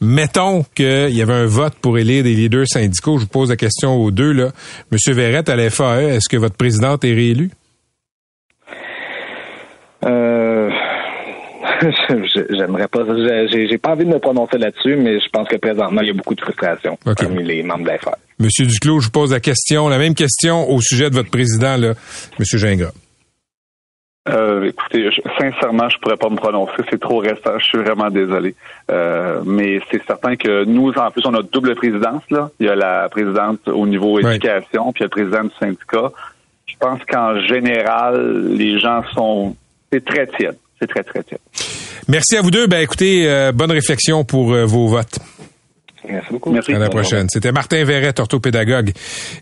[0.00, 3.18] mettons qu'il y avait un vote pour élire des leaders syndicaux.
[3.18, 4.32] Je vous pose la question aux deux.
[4.32, 4.48] Là.
[4.90, 7.50] Monsieur Verrette, à la FAE, est-ce que votre présidente est réélue?
[10.04, 10.68] Euh,
[12.50, 13.00] J'aimerais pas.
[13.50, 16.14] J'ai pas envie de me prononcer là-dessus, mais je pense que présentement, il y a
[16.14, 17.98] beaucoup de frustration parmi les membres de la.
[18.38, 21.76] Monsieur Duclos, je vous pose la question, la même question au sujet de votre président,
[21.76, 21.94] là,
[22.38, 22.92] Monsieur Gingras.
[24.28, 26.72] Euh, écoutez, je- sincèrement, je pourrais pas me prononcer.
[26.88, 27.58] C'est trop récent.
[27.58, 28.54] Je suis vraiment désolé.
[28.90, 32.22] Euh, mais c'est certain que nous, en plus, on a double présidence.
[32.30, 32.48] Là.
[32.60, 35.50] Il y a la présidente au niveau éducation, puis il y a le président du
[35.58, 36.12] syndicat.
[36.66, 39.56] Je pense qu'en général, les gens sont...
[39.92, 40.56] C'est très tiède.
[40.82, 41.38] C'est très, très tiède.
[42.08, 42.66] Merci à vous deux.
[42.66, 45.16] Ben écoutez, euh, bonne réflexion pour euh, vos votes.
[46.08, 46.50] Merci beaucoup.
[46.50, 46.72] Merci.
[46.72, 47.28] À la prochaine.
[47.30, 48.90] C'était Martin Verrette, orthopédagogue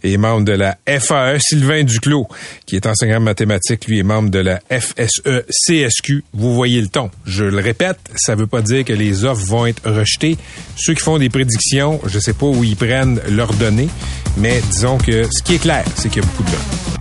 [0.05, 1.39] et membre de la FAE.
[1.39, 2.29] Sylvain Duclos,
[2.67, 6.25] qui est enseignant en mathématiques, lui est membre de la FSE CSQ.
[6.35, 7.11] Vous voyez le ton.
[7.25, 10.37] Je le répète, ça veut pas dire que les offres vont être rejetées.
[10.77, 13.89] Ceux qui font des prédictions, je sais pas où ils prennent leurs données,
[14.37, 17.01] mais disons que ce qui est clair, c'est qu'il y a beaucoup de votes.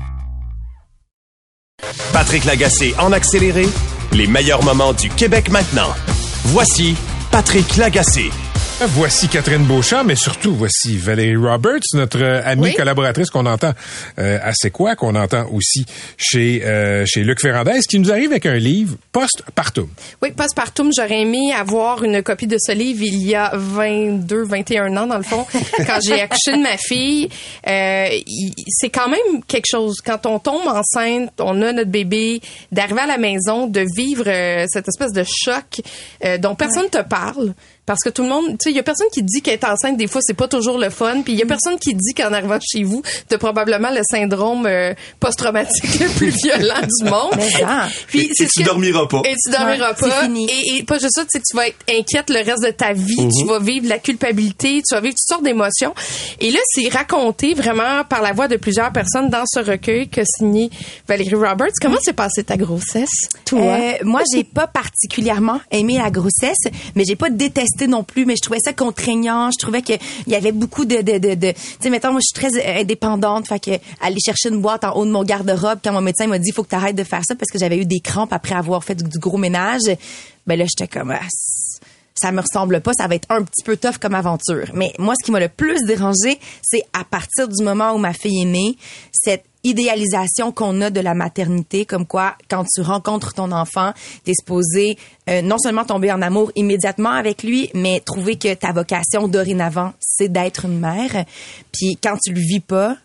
[2.14, 3.68] Patrick Lagacé en accéléré,
[4.12, 5.94] les meilleurs moments du Québec maintenant.
[6.46, 6.96] Voici
[7.32, 8.32] Patrick Lagacé.
[8.82, 12.74] Voici Catherine Beauchamp, mais surtout voici Valérie Roberts, notre amie Oui.
[12.76, 13.74] collaboratrice qu'on entend
[14.20, 18.32] euh, à C'est quoi, qu'on entend aussi chez euh, chez Luc Ferrandez, qui nous arrive
[18.32, 19.90] avec un livre post-partum.
[20.22, 24.96] Oui, Passepartout, j'aurais aimé avoir une copie de ce livre il y a 22, 21
[24.96, 25.46] ans, dans le fond,
[25.86, 27.28] quand j'ai accouché de ma fille.
[27.68, 28.08] Euh,
[28.70, 29.98] c'est quand même quelque chose.
[30.06, 32.40] Quand on tombe enceinte, on a notre bébé,
[32.72, 35.82] d'arriver à la maison, de vivre euh, cette espèce de choc
[36.24, 37.54] euh, dont personne te parle.
[37.90, 39.98] Parce que tout le monde, tu sais, il y a personne qui dit qu'être enceinte,
[39.98, 41.24] des fois, c'est pas toujours le fun.
[41.24, 44.68] Puis il y a personne qui dit qu'en arrivant chez vous, t'as probablement le syndrome
[44.68, 47.32] euh, post-traumatique le plus violent du monde.
[48.08, 49.24] Puis Et- c'est et tu que- dormiras pas.
[49.26, 50.22] Et tu dormiras Ouais, c'est pas.
[50.24, 50.48] fini.
[50.50, 52.70] Et, et pas juste ça, tu sais que tu vas être inquiète le reste de
[52.72, 53.28] ta vie.
[53.36, 55.96] Tu vas vivre la culpabilité, tu vas vivre toutes sortes d'émotions.
[56.40, 60.22] Et là, c'est raconté vraiment par la voix de plusieurs personnes dans ce recueil que
[60.38, 60.70] signé
[61.08, 61.72] Valérie Roberts.
[61.82, 63.10] Comment s'est passée ta grossesse,
[63.46, 63.60] toi?
[63.62, 66.58] Euh, moi, j'ai pas particulièrement aimé la grossesse,
[66.96, 68.26] mais j'ai pas détesté non plus.
[68.26, 69.50] Mais je trouvais ça contraignant.
[69.52, 69.94] Je trouvais que
[70.28, 72.82] il y avait beaucoup de, de, de, tu sais, mettons, moi, je suis très euh,
[72.82, 73.48] indépendante.
[73.48, 76.40] Fait que aller chercher une boîte en haut de mon garde-robe quand mon médecin m'a
[76.40, 78.56] dit, faut que tu arrêtes de faire ça parce que j'avais eu des crampes après
[78.56, 79.82] avoir fait du, gros ménage.
[80.48, 81.20] Ben là, j'étais comme, ah,
[82.16, 84.70] ça me ressemble pas, ça va être un petit peu tough comme aventure.
[84.74, 88.14] Mais moi, ce qui m'a le plus dérangé, c'est à partir du moment où ma
[88.14, 88.78] fille est née,
[89.12, 93.94] cette idéalisation qu'on a de la maternité, comme quoi quand tu rencontres ton enfant,
[94.24, 94.98] t'es supposé
[95.30, 99.94] euh, non seulement tomber en amour immédiatement avec lui, mais trouver que ta vocation dorénavant,
[100.00, 101.26] c'est d'être une mère.
[101.72, 102.98] Puis quand tu le vis pas,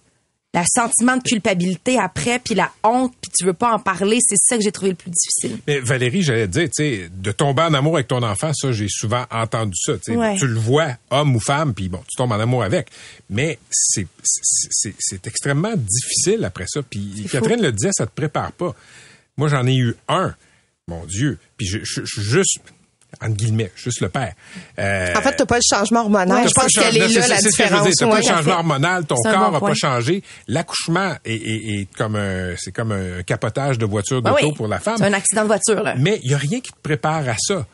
[0.55, 4.37] le sentiment de culpabilité après, puis la honte, puis tu veux pas en parler, c'est
[4.39, 5.59] ça que j'ai trouvé le plus difficile.
[5.67, 8.71] Mais Valérie, j'allais te dire, tu sais, de tomber en amour avec ton enfant, ça,
[8.71, 9.95] j'ai souvent entendu ça.
[9.95, 10.17] tu sais.
[10.17, 10.37] Ouais.
[10.39, 12.89] Tu le vois, homme ou femme, puis bon, tu tombes en amour avec.
[13.29, 16.83] Mais c'est c'est- c'est- c'est extrêmement difficile après ça.
[16.83, 18.75] Puis Catherine le disait, ça te prépare pas.
[19.37, 20.35] Moi, j'en ai eu un,
[20.87, 21.39] mon Dieu.
[21.57, 22.59] Puis je je- je suis juste,
[23.23, 24.33] entre guillemets, juste le père.
[24.79, 26.47] Euh, en fait, t'as pas le changement hormonal.
[26.49, 27.95] Je pense le qu'elle est là, la c'est ce que je veux différence.
[27.99, 30.23] T'as pas le changement hormonal, ton corps bon n'a pas changé.
[30.49, 34.53] L'accouchement est, est- est comme un, c'est comme un capotage de voiture Ben d'auto oui,
[34.55, 34.97] pour la femme.
[34.99, 35.95] C'est un accident de voiture, là.
[35.99, 37.67] Mais il n'y a rien qui te prépare à ça.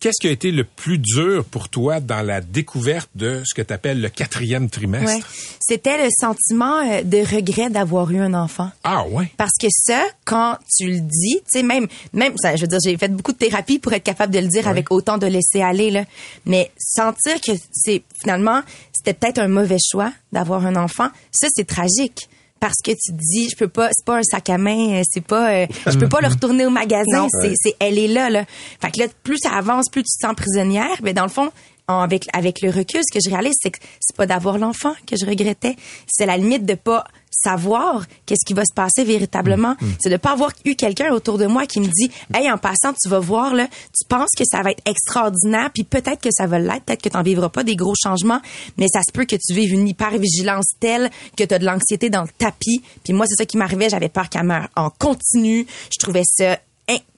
[0.00, 3.62] Qu'est-ce qui a été le plus dur pour toi dans la découverte de ce que
[3.62, 5.16] tu appelles le quatrième trimestre?
[5.16, 5.22] Ouais.
[5.58, 8.70] C'était le sentiment euh, de regret d'avoir eu un enfant.
[8.84, 9.32] Ah ouais.
[9.36, 12.78] Parce que ça, quand tu le dis, tu sais, même, même, ça, je veux dire,
[12.84, 15.62] j'ai fait beaucoup de thérapie pour être capable de le dire avec autant de laisser
[15.62, 16.04] aller, là.
[16.46, 21.66] Mais sentir que c'est, finalement, c'était peut-être un mauvais choix d'avoir un enfant, ça, c'est
[21.66, 22.28] tragique.
[22.60, 25.02] Parce que tu te dis, je peux pas, c'est pas un sac à main, euh,
[25.08, 28.30] c'est pas, euh, je peux pas le retourner au magasin, c'est, c'est, elle est là,
[28.30, 28.44] là.
[28.80, 31.50] Fait que là, plus ça avance, plus tu te sens prisonnière, mais dans le fond,
[31.86, 34.92] en- avec, avec le recul, ce que je réalise, c'est que c'est pas d'avoir l'enfant
[35.06, 35.76] que je regrettais.
[36.06, 39.74] C'est la limite de pas savoir qu'est-ce qui va se passer véritablement.
[39.80, 42.58] Mm, C'est de pas avoir eu quelqu'un autour de moi qui me dit, hey, en
[42.58, 46.30] passant, tu vas voir, là, tu penses que ça va être extraordinaire, puis peut-être que
[46.32, 48.40] ça va l'être, peut-être que tu n'en vivras pas des gros changements,
[48.76, 52.10] mais ça se peut que tu vives une hypervigilance telle que tu as de l'anxiété
[52.10, 52.82] dans le tapis.
[53.04, 55.66] Puis moi, c'est ça qui m'arrivait, j'avais peur qu'elle meure en continu.
[55.92, 56.58] Je trouvais ça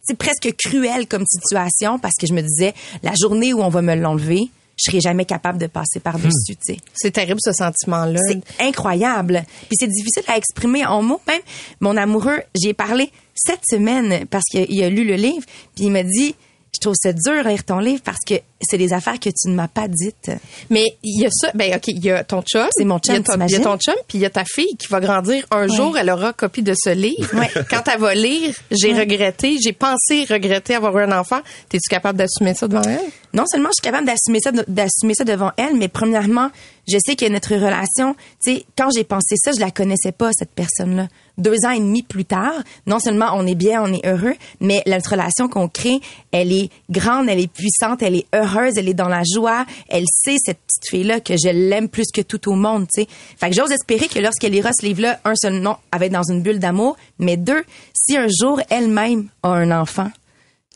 [0.02, 3.82] c'est presque cruel comme situation parce que je me disais, la journée où on va
[3.82, 6.76] me l'enlever, je serai jamais capable de passer par-dessus, tu sais.
[6.94, 8.18] C'est terrible ce sentiment-là.
[8.26, 9.44] C'est incroyable.
[9.68, 11.20] Puis c'est difficile à exprimer en mots.
[11.26, 11.42] Même
[11.80, 15.90] mon amoureux, j'y ai parlé cette semaine parce qu'il a lu le livre, puis il
[15.90, 16.34] m'a dit,
[16.74, 19.48] je trouve ça dur à lire ton livre parce que c'est des affaires que tu
[19.48, 20.30] ne m'as pas dites.
[20.68, 22.66] Mais il y a ça, ben ok, il y a ton chum.
[22.76, 24.86] C'est mon chum, Il y a ton, chum, puis il y a ta fille qui
[24.88, 25.44] va grandir.
[25.50, 27.28] Un jour, elle aura copie de ce livre.
[27.34, 27.48] Ouais.
[27.70, 29.00] Quand elle va lire, j'ai Ouais.
[29.00, 31.40] regretté, j'ai pensé regretter avoir eu un enfant.
[31.68, 33.00] T'es-tu capable d'assumer ça devant elle?
[33.32, 36.50] non seulement je suis capable d'assumer ça d'assumer ça devant elle mais premièrement
[36.88, 40.30] je sais que notre relation tu sais quand j'ai pensé ça je la connaissais pas
[40.36, 41.06] cette personne là
[41.38, 42.54] deux ans et demi plus tard
[42.88, 46.00] non seulement on est bien on est heureux mais notre relation qu'on crée
[46.32, 50.04] elle est grande elle est puissante elle est heureuse elle est dans la joie elle
[50.06, 53.04] sait cette petite fille là que je l'aime plus que tout au monde tu
[53.36, 56.06] fait que j'ose espérer que lorsqu'elle lira ce livre là un seul non elle va
[56.06, 60.10] être dans une bulle d'amour mais deux si un jour elle-même a un enfant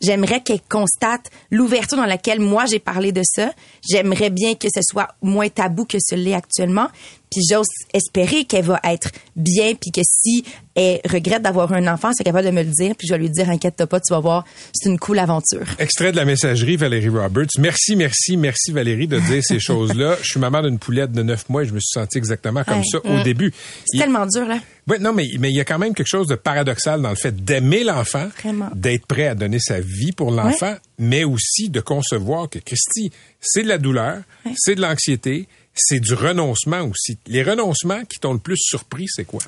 [0.05, 3.53] J'aimerais qu'elle constate l'ouverture dans laquelle moi j'ai parlé de ça.
[3.89, 6.89] J'aimerais bien que ce soit moins tabou que ce l'est actuellement.
[7.31, 10.45] Puis j'ose espérer qu'elle va être bien, puis que si
[10.77, 13.31] elle regrette d'avoir un enfant, c'est capable de me le dire, puis je vais lui
[13.31, 15.67] dire inquiète-toi pas, tu vas voir, c'est une cool aventure.
[15.79, 17.49] Extrait de la messagerie, Valérie Roberts.
[17.59, 20.17] Merci, merci, merci Valérie de dire ces choses-là.
[20.23, 22.79] Je suis maman d'une poulette de neuf mois et je me suis senti exactement comme
[22.79, 22.85] Ouais.
[22.91, 23.53] ça au début.
[23.87, 24.59] C'est Il- tellement dur là.
[24.87, 27.17] Oui, non, mais mais il y a quand même quelque chose de paradoxal dans le
[27.17, 28.29] fait d'aimer l'enfant,
[28.75, 33.11] d'être prêt à donner sa vie pour l'enfant, mais aussi de concevoir que Christy,
[33.41, 34.19] c'est de la douleur,
[34.57, 37.19] c'est de l'anxiété, c'est du renoncement aussi.
[37.27, 39.41] Les renoncements qui t'ont le plus surpris, c'est quoi?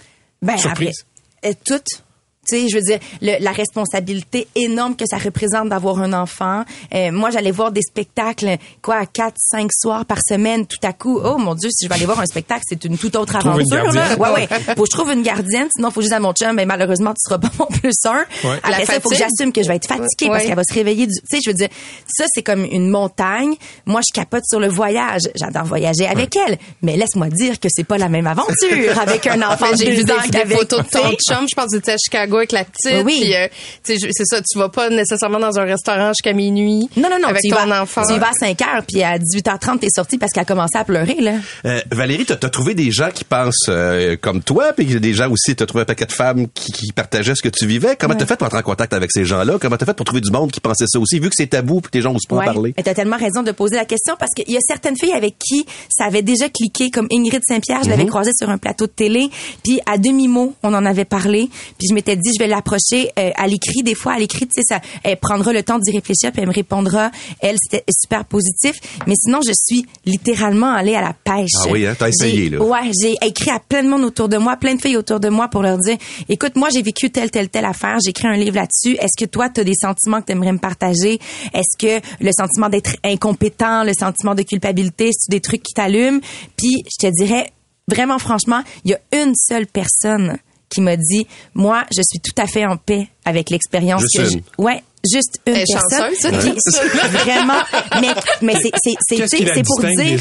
[0.42, 1.04] Ben Surprise?
[1.42, 2.02] après, euh, toutes.
[2.48, 6.64] Tu sais, je veux dire, le- la responsabilité énorme que ça représente d'avoir un enfant.
[6.94, 11.20] Euh, moi, j'allais voir des spectacles, quoi, quatre, cinq soirs par semaine, tout à coup.
[11.22, 13.60] Oh mon Dieu, si je vais aller voir un spectacle, c'est une toute autre Trouve
[13.60, 13.92] une aventure.
[13.94, 14.16] là.
[14.18, 14.46] Ouais, ouais.
[14.76, 17.20] Faut que je trouve une gardienne, sinon faut dise à mon chum, ben malheureusement, tu
[17.24, 18.18] seras pas mon plus un.
[18.18, 18.24] Ouais.
[18.44, 20.62] La Après ça, il faut que j'assume que je vais être fatiguée parce qu'elle va
[20.68, 21.06] se réveiller.
[21.06, 21.12] Du...
[21.14, 21.68] Tu sais, je veux dire,
[22.06, 23.54] ça c'est comme une montagne.
[23.86, 25.22] Moi, je capote sur le voyage.
[25.34, 29.40] J'adore voyager avec elle, mais laisse-moi dire que c'est pas la même aventure avec un
[29.50, 31.46] enfant J'ai vu des, des photos de ton chum.
[31.48, 33.04] Je pense que tu à Chicago avec la petite.
[33.04, 33.20] Oui.
[33.22, 33.46] puis, euh,
[33.84, 36.88] tu sais, je- c'est ça, tu vas pas nécessairement dans un restaurant jusqu'à minuit.
[36.96, 37.28] Non, non, non.
[37.28, 38.02] Avec tu ton vas, enfant.
[38.06, 40.76] Tu y vas à 5 heures, puis à 18h30, t'es sorti parce qu'elle a commencé
[40.78, 41.34] à pleurer, là.
[41.64, 44.96] Euh, Valérie, t'as as trouvé des gens qui pensent euh, comme toi, puis il y
[44.96, 47.48] a des gens aussi, t'as trouvé un paquet de femmes qui, qui partageaient ce que
[47.48, 47.96] tu vivais.
[47.98, 49.58] Comment t'as fait pour entrer en contact avec ces gens-là?
[49.60, 51.80] Comment t'as fait pour trouver du monde qui pensait ça aussi, vu que c'est tabou
[51.80, 52.44] puis que les gens osent pas en Ouais.
[52.44, 52.74] parler?
[52.76, 55.36] Et t'as tellement raison de poser la question parce qu'il y a certaines filles avec
[55.38, 58.92] qui ça avait déjà cliqué, comme Ingrid Saint-Pierre, je l'avais croisée sur un plateau de
[58.92, 59.28] télé,
[59.64, 63.30] puis à demi-mot, on en avait parlé, puis je m'étais dit, je vais l'approcher euh,
[63.36, 63.82] à l'écrit.
[63.82, 66.48] Des fois, à l'écrit, tu sais, ça, elle prendra le temps d'y réfléchir, puis elle
[66.48, 67.10] me répondra.
[67.40, 68.76] Elle, c'était super positif.
[69.06, 71.50] Mais sinon, je suis littéralement allée à la pêche.
[71.56, 71.94] Ah oui, hein?
[71.98, 72.62] T'as essayé, là.
[72.62, 75.28] Ouais, j'ai écrit à plein de monde autour de moi, plein de filles autour de
[75.28, 75.96] moi pour leur dire,
[76.28, 78.96] écoute, moi, j'ai vécu telle, telle, telle affaire, j'ai écrit un livre là-dessus.
[78.96, 81.20] Est-ce que toi, tu as des sentiments que tu aimerais me partager?
[81.54, 86.20] Est-ce que le sentiment d'être incompétent, le sentiment de culpabilité, c'est des trucs qui t'allument?
[86.56, 87.52] Puis, je te dirais,
[87.88, 92.40] vraiment franchement, il y a une seule personne qui m'a dit, moi, je suis tout
[92.40, 94.40] à fait en paix avec l'expérience Juste que une.
[94.58, 96.12] je- Ouais, juste une personne.
[96.14, 97.62] chanceuse, Puis, vraiment,
[98.00, 98.08] mais,
[98.42, 99.16] mais c'est, c'est, c'est,
[99.64, 100.18] pour dire.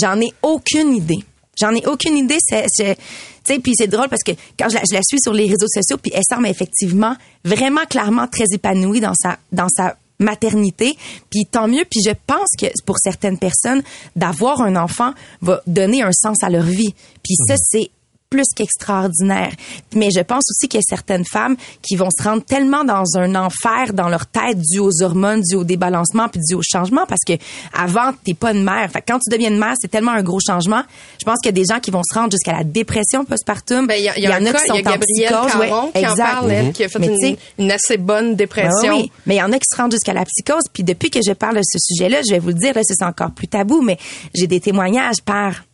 [0.00, 1.18] J'en ai aucune idée.
[1.60, 2.36] J'en ai aucune idée.
[2.40, 5.18] C'est, c'est- tu sais, puis c'est drôle parce que quand je la, je la suis
[5.22, 9.68] sur les réseaux sociaux, puis elle semble effectivement vraiment clairement très épanouie dans sa dans
[9.68, 10.96] sa maternité.
[11.30, 11.84] Puis tant mieux.
[11.90, 13.82] Puis je pense que pour certaines personnes,
[14.16, 16.94] d'avoir un enfant va donner un sens à leur vie.
[17.22, 17.90] Puis ça, c'est
[18.30, 19.52] plus qu'extraordinaire.
[19.94, 23.04] Mais je pense aussi qu'il y a certaines femmes qui vont se rendre tellement dans
[23.16, 27.06] un enfer dans leur tête dû aux hormones, dû au débalancement puis dû au changement
[27.06, 27.34] parce que
[27.72, 28.90] avant t'es pas une mère.
[28.90, 30.82] Fait que quand tu deviens une mère, c'est tellement un gros changement.
[31.20, 33.86] Je pense qu'il y a des gens qui vont se rendre jusqu'à la dépression postpartum.
[33.86, 35.32] Ben, il y a, il y a cas, qui sont il y a en Gabrielle
[35.32, 36.16] psychose, ouais, qui en exact.
[36.16, 38.96] parle, elle, qui a fait une, une assez bonne ben dépression.
[38.96, 40.64] oui, mais il y en a qui se rendent jusqu'à la psychose.
[40.72, 43.04] Puis depuis que je parle de ce sujet-là, je vais vous le dire, là, c'est
[43.04, 43.98] encore plus tabou, mais
[44.34, 45.64] j'ai des témoignages par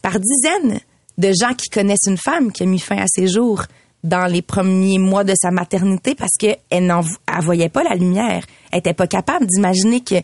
[0.00, 0.80] par dizaines
[1.18, 3.64] de gens qui connaissent une femme qui a mis fin à ses jours
[4.04, 6.30] dans les premiers mois de sa maternité parce
[6.72, 8.44] n'en elle voyait pas la lumière.
[8.70, 10.22] Elle était pas capable d'imaginer qu'elle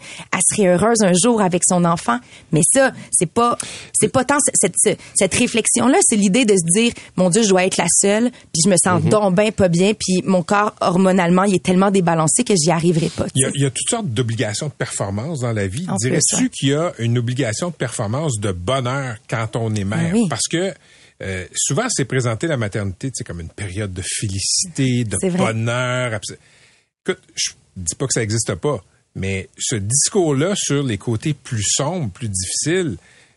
[0.48, 2.18] serait heureuse un jour avec son enfant.
[2.52, 3.56] Mais ça, c'est pas,
[3.92, 7.48] c'est pas tant cette, cette, cette réflexion-là, c'est l'idée de se dire, mon Dieu, je
[7.48, 10.74] dois être la seule, puis je me sens donc ben pas bien, puis mon corps
[10.80, 13.26] hormonalement, il est tellement débalancé que j'y arriverai pas.
[13.34, 15.86] Il y, a, il y a toutes sortes d'obligations de performance dans la vie.
[16.00, 20.10] Dirais-tu qu'il y a une obligation de performance de bonheur quand on est mère?
[20.10, 20.26] Ah oui.
[20.28, 20.74] Parce que
[21.22, 26.20] euh, souvent, c'est présenté la maternité, c'est comme une période de félicité, de bonheur.
[27.06, 28.84] Écoute, je dis pas que ça n'existe pas,
[29.14, 32.96] mais ce discours-là sur les côtés plus sombres, plus difficiles,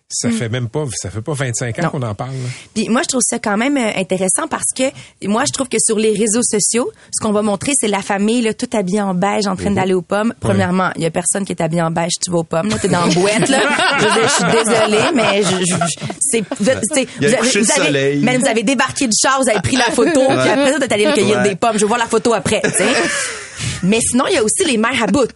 [0.10, 1.90] ça fait même pas, ça fait pas 25 ans Mm.
[1.90, 2.32] Qu'on en parle.
[2.32, 2.50] là.
[2.74, 4.84] Puis moi, je trouve ça quand même euh, intéressant parce que
[5.28, 8.42] moi, je trouve que sur les réseaux sociaux, ce qu'on va montrer, c'est la famille,
[8.42, 10.34] là, tout habillée en beige, en train d'aller aux pommes.
[10.40, 12.70] Premièrement, il y a personne qui est habillé en beige, tu vas aux pommes.
[12.70, 13.62] Là, t'es dans la boîte, là.
[14.00, 17.36] Je, veux dire, je suis désolée, mais je, je- je- c'est, vous, c'est- Il y
[17.36, 18.20] a vous de avez, soleil.
[18.24, 20.94] mais vous avez débarqué du char, vous avez pris la photo, puis après ça, t'es
[20.94, 21.50] allé recueillir Ouais.
[21.50, 21.74] des pommes.
[21.76, 22.86] Je veux voir la photo après, tu sais.
[23.84, 25.28] Mais sinon, il y a aussi les mères à bout.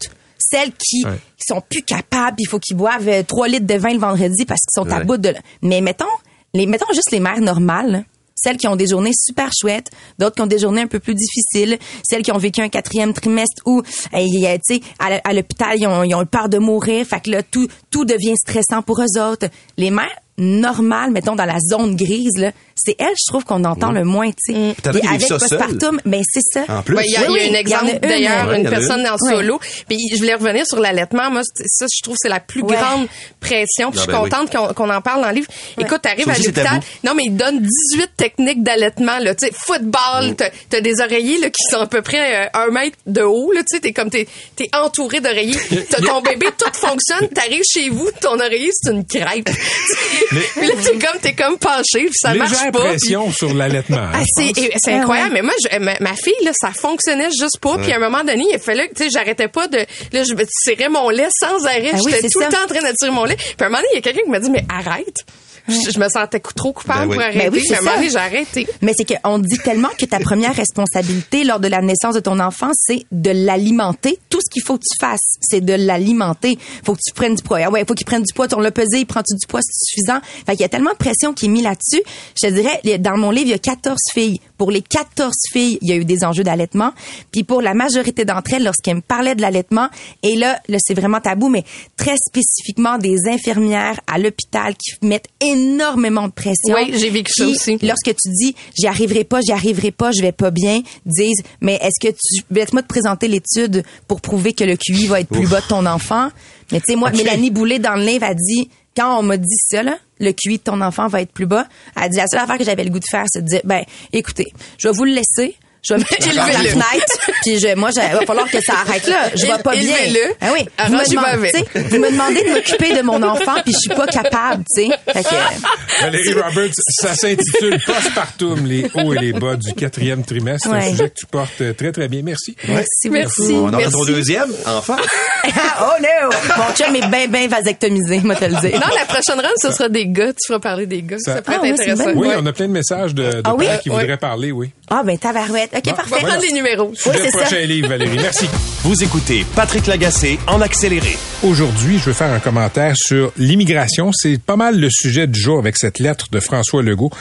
[0.52, 1.18] Celles qui Ouais.
[1.40, 4.60] sont plus capables, il faut qu'ils boivent euh, 3 litres de vin le vendredi parce
[4.62, 5.34] qu'ils sont à bout de...
[5.62, 6.06] Mais mettons,
[6.54, 8.04] les, mettons juste les mères normales,
[8.36, 11.14] celles qui ont des journées super chouettes, d'autres qui ont des journées un peu plus
[11.16, 15.88] difficiles, celles qui ont vécu un quatrième trimestre où, euh, tu sais, à, l'hôpital, ils
[15.88, 19.20] ont, ils ont peur de mourir, fait que là, tout, tout devient stressant pour eux
[19.22, 19.48] autres.
[19.78, 20.10] Les mères
[20.42, 24.30] normales, mettons, dans la zone grise, là, c'est elles, je trouve, qu'on entend le moins,
[24.32, 24.76] tu sais.
[24.82, 26.66] T'as vu Et avec postpartum, ben c'est ça.
[26.68, 26.96] En plus.
[26.98, 28.58] Ouais, il y a, Oui, il y a un y exemple une, d'ailleurs, ouais, il
[28.58, 29.36] y une en personne en Ouais.
[29.36, 29.60] solo.
[29.88, 31.30] Puis je voulais revenir sur l'allaitement.
[31.30, 32.76] Moi, ça, je trouve que c'est la plus Ouais.
[32.76, 33.08] grande
[33.40, 33.92] pression.
[33.92, 34.30] Puis je suis Ah, ben oui.
[34.48, 35.48] contente qu'on en parle dans le livre.
[35.78, 36.80] Écoute, t'arrives à l'hôpital.
[37.04, 39.20] Non, mais ils donnent 18 techniques d'allaitement.
[39.20, 39.56] Là, tu sais, Mm.
[39.58, 40.36] football.
[40.38, 43.52] T'as t'as des oreillers là qui sont à peu près euh, un mètre de haut.
[43.52, 44.28] Là, tu sais, t'es comme t'es
[44.60, 45.60] es entouré d'oreillers.
[45.90, 47.28] T'as ton bébé, tout fonctionne.
[47.30, 49.50] T'arrives chez vous, ton oreiller c'est une crêpe.
[50.32, 52.80] Puis là, t'es comme t'es comme penché, puis ça marche pas.
[52.80, 53.98] puis- pression sur l'allaitement.
[53.98, 55.32] hein, ah, c'est Ah incroyable.
[55.34, 57.78] Mais moi, je- ma, ma fille, là, ça fonctionnait juste pas.
[57.78, 59.78] Puis à un moment donné, il fallait, tu sais, j'arrêtais pas de,
[60.14, 61.92] là, je me tirais mon lait sans arrêt.
[61.94, 63.36] Ah oui, J'étais tout le temps en train de tirer mon lait.
[63.36, 65.26] Puis à un moment donné, il y a quelqu'un qui m'a dit, mais arrête.
[65.68, 67.16] Je, je me sentais cou- trop coupable Ben oui.
[67.16, 67.50] pour arrêter.
[67.50, 68.68] Ben oui, donné, j'ai arrêté.
[68.82, 72.40] Mais c'est qu'on dit tellement que ta première responsabilité lors de la naissance de ton
[72.40, 74.18] enfant, c'est de l'alimenter.
[74.30, 76.58] Tout ce qu'il faut que tu fasses, c'est de l'alimenter.
[76.86, 77.60] Faut que tu prennes du poids.
[77.66, 78.48] Ah ouais, faut qu'il prenne du poids.
[78.56, 80.20] On l'a pesé, il prend-tu du poids, c'est suffisant?
[80.46, 82.02] Fait qu'il y a tellement de pression qui est mise là-dessus.
[82.42, 84.40] Je te dirais, dans mon livre, il y a 14 filles.
[84.62, 86.92] Pour les 14 filles, il y a eu des enjeux d'allaitement.
[87.32, 89.88] Puis pour la majorité d'entre elles, lorsqu'elles me parlaient de l'allaitement,
[90.22, 91.64] et là, là c'est vraiment tabou, mais
[91.98, 96.76] très spécifiquement des infirmières à l'hôpital qui mettent énormément de pression.
[96.76, 97.80] Oui, j'ai vécu ça aussi.
[97.82, 101.80] Lorsque tu dis j'y arriverai pas, j'y arriverai pas, je vais pas bien, disent mais
[101.82, 105.48] est-ce que tu laisse-moi te présenter l'étude pour prouver que le QI va être plus
[105.48, 106.30] bas de ton enfant
[106.72, 107.10] Mais tu sais moi.
[107.10, 110.58] Mélanie Boulay dans le livre a dit quand on m'a dit ça là, le QI
[110.58, 111.68] de ton enfant va être plus bas,
[112.02, 113.84] elle dit la seule affaire que j'avais le goût de faire c'est de dire ben
[114.14, 114.48] écoutez,
[114.78, 116.04] je vais vous le laisser je vais
[116.36, 119.30] par la fenêtre, puis je, moi, il va falloir que ça arrête là.
[119.36, 119.82] Je vais pas bien.
[119.98, 120.34] élevez-le.
[120.42, 120.66] Ah oui.
[120.88, 121.52] Vous me, demandez,
[121.90, 124.90] vous me demandez de m'occuper de mon enfant, puis je suis pas capable, tu sais.
[125.14, 130.70] Fait que, Valérie Roberts, ça s'intitule Postpartum, les hauts et les bas du quatrième trimestre.
[130.70, 132.22] C'est un sujet que tu portes euh, très, très bien.
[132.24, 132.56] Merci.
[132.68, 133.42] merci, Merci.
[133.54, 133.66] beaucoup.
[133.66, 133.92] On en a Merci.
[133.94, 134.98] ton deuxième enfant.
[135.46, 136.30] oh no!
[136.58, 138.80] Mon chum est bien, bien vasectomisé, moi te le dire.
[138.80, 140.32] Non, la prochaine ronde, ce sera des gars.
[140.34, 141.18] Tu feras parler des gars.
[141.20, 142.12] Ça- Ça, peut Ah être oui, intéressant.
[142.16, 143.66] Oui, on a plein de messages de, de Ah oui?
[143.66, 144.70] parents qui voudraient parler, oui.
[144.90, 145.71] Ah, ben, tabarouette.
[145.74, 146.10] OK, Bon, parfait.
[146.12, 146.36] On va Voilà.
[146.36, 146.92] prendre les numéros.
[147.06, 147.38] Oui, le c'est ça.
[147.40, 148.18] prochain livre, Valérie.
[148.22, 148.46] Merci.
[148.84, 151.16] Vous écoutez Patrick Lagacé en accéléré.
[151.44, 154.12] Aujourd'hui, je veux faire un commentaire sur l'immigration.
[154.12, 157.12] C'est pas mal le sujet du jour avec cette lettre de François Legault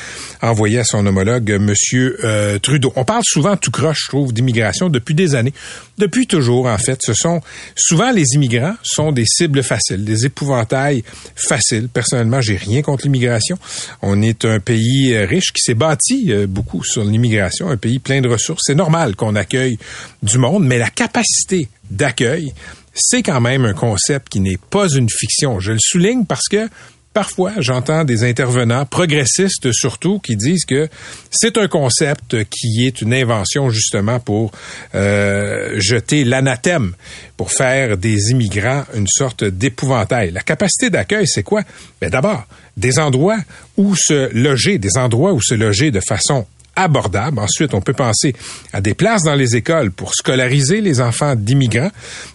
[0.42, 2.92] envoyée à son homologue, Monsieur euh, Trudeau.
[2.96, 5.53] On parle souvent tout croche, je trouve, d'immigration depuis des années.
[5.98, 6.98] Depuis toujours, en fait.
[7.05, 7.40] Ce sont
[7.76, 11.05] souvent les immigrants sont des cibles faciles, des épouvantails
[11.36, 11.88] faciles.
[11.92, 13.59] Personnellement, j'ai rien contre l'immigration.
[14.03, 17.98] On est un pays euh, riche qui s'est bâti euh, beaucoup sur l'immigration, un pays
[18.01, 18.39] plein de ressources.
[18.59, 19.78] C'est normal qu'on accueille
[20.22, 22.53] du monde, mais la capacité d'accueil,
[22.95, 25.61] c'est quand même un concept qui n'est pas une fiction.
[25.61, 26.68] Je le souligne parce que
[27.12, 30.88] parfois, j'entends des intervenants progressistes surtout qui disent que
[31.30, 34.53] c'est un concept qui est une invention justement pour
[34.95, 36.95] euh, jeter l'anathème,
[37.36, 40.30] pour faire des immigrants une sorte d'épouvantail.
[40.30, 41.62] La capacité d'accueil, c'est quoi?
[42.01, 43.38] Ben d'abord, des endroits
[43.76, 46.47] où se loger, des endroits où se loger de façon
[46.83, 47.39] abordable.
[47.39, 48.35] Ensuite, on peut penser
[48.72, 51.91] à des places dans les écoles pour scolariser les enfants d'immigrants.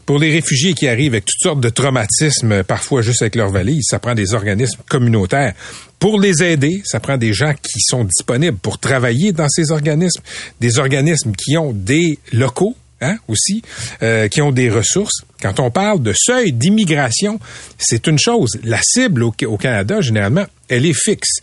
[0.05, 3.85] Pour les réfugiés qui arrivent avec toutes sortes de traumatismes, parfois juste avec leur valise,
[3.89, 5.53] ça prend des organismes communautaires.
[5.99, 10.21] Pour les aider, ça prend des gens qui sont disponibles pour travailler dans ces organismes,
[10.59, 12.75] des organismes qui ont des locaux
[13.05, 13.61] hein, aussi,
[14.01, 15.23] euh, qui ont des ressources.
[15.41, 17.39] Quand on parle de seuil d'immigration,
[17.77, 18.51] c'est une chose.
[18.63, 21.39] La cible au, Canada, généralement, elle est fixe.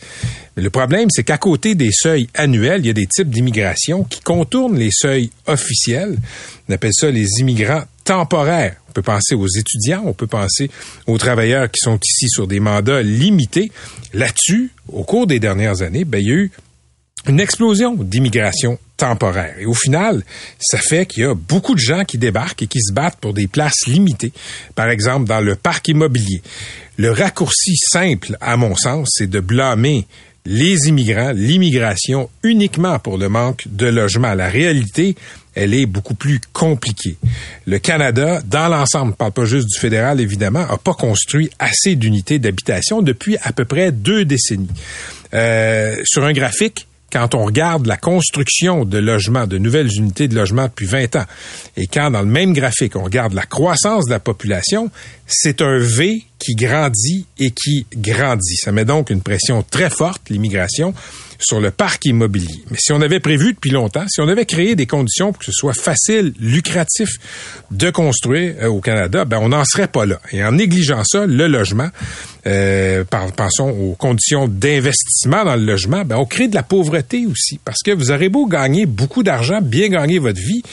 [0.55, 4.03] Mais le problème, c'est qu'à côté des seuils annuels, il y a des types d'immigration
[4.03, 6.17] qui contournent les seuils officiels.
[6.67, 8.75] On appelle ça les immigrants temporaires.
[8.89, 10.69] On peut penser aux étudiants, on peut penser
[11.07, 13.71] aux travailleurs qui sont ici sur des mandats limités.
[14.13, 16.51] Là-dessus, au cours des dernières années, ben, il y a eu
[17.27, 19.55] une explosion d'immigration temporaire.
[19.59, 20.23] Et au final,
[20.59, 23.33] ça fait qu'il y a beaucoup de gens qui débarquent et qui se battent pour
[23.33, 24.33] des places limitées.
[24.75, 26.41] Par exemple, dans le parc immobilier.
[26.97, 30.05] Le raccourci simple, à mon sens, c'est de blâmer
[30.45, 34.33] les immigrants, l'immigration uniquement pour le manque de logement.
[34.33, 35.15] La réalité,
[35.55, 37.15] elle est beaucoup plus compliquée.
[37.65, 42.39] Le Canada, dans l'ensemble, parle pas juste du fédéral évidemment, a pas construit assez d'unités
[42.39, 44.67] d'habitation depuis à peu près deux décennies.
[45.33, 50.35] Euh, sur un graphique, quand on regarde la construction de logements, de nouvelles unités de
[50.35, 51.25] logement depuis 20 ans,
[51.77, 54.89] et quand dans le même graphique, on regarde la croissance de la population,
[55.27, 58.57] c'est un V qui grandit et qui grandit.
[58.57, 60.93] Ça met donc une pression très forte, l'immigration,
[61.39, 62.63] sur le parc immobilier.
[62.69, 65.45] Mais si on avait prévu depuis longtemps, si on avait créé des conditions pour que
[65.45, 67.09] ce soit facile, lucratif
[67.71, 70.19] de construire euh, au Canada, ben on n'en serait pas là.
[70.31, 71.89] Et en négligeant ça, le logement,
[72.45, 73.03] euh,
[73.35, 77.59] pensons aux conditions d'investissement dans le logement, ben on crée de la pauvreté aussi.
[77.63, 80.63] Parce que vous aurez beau gagner beaucoup d'argent, bien gagner votre vie,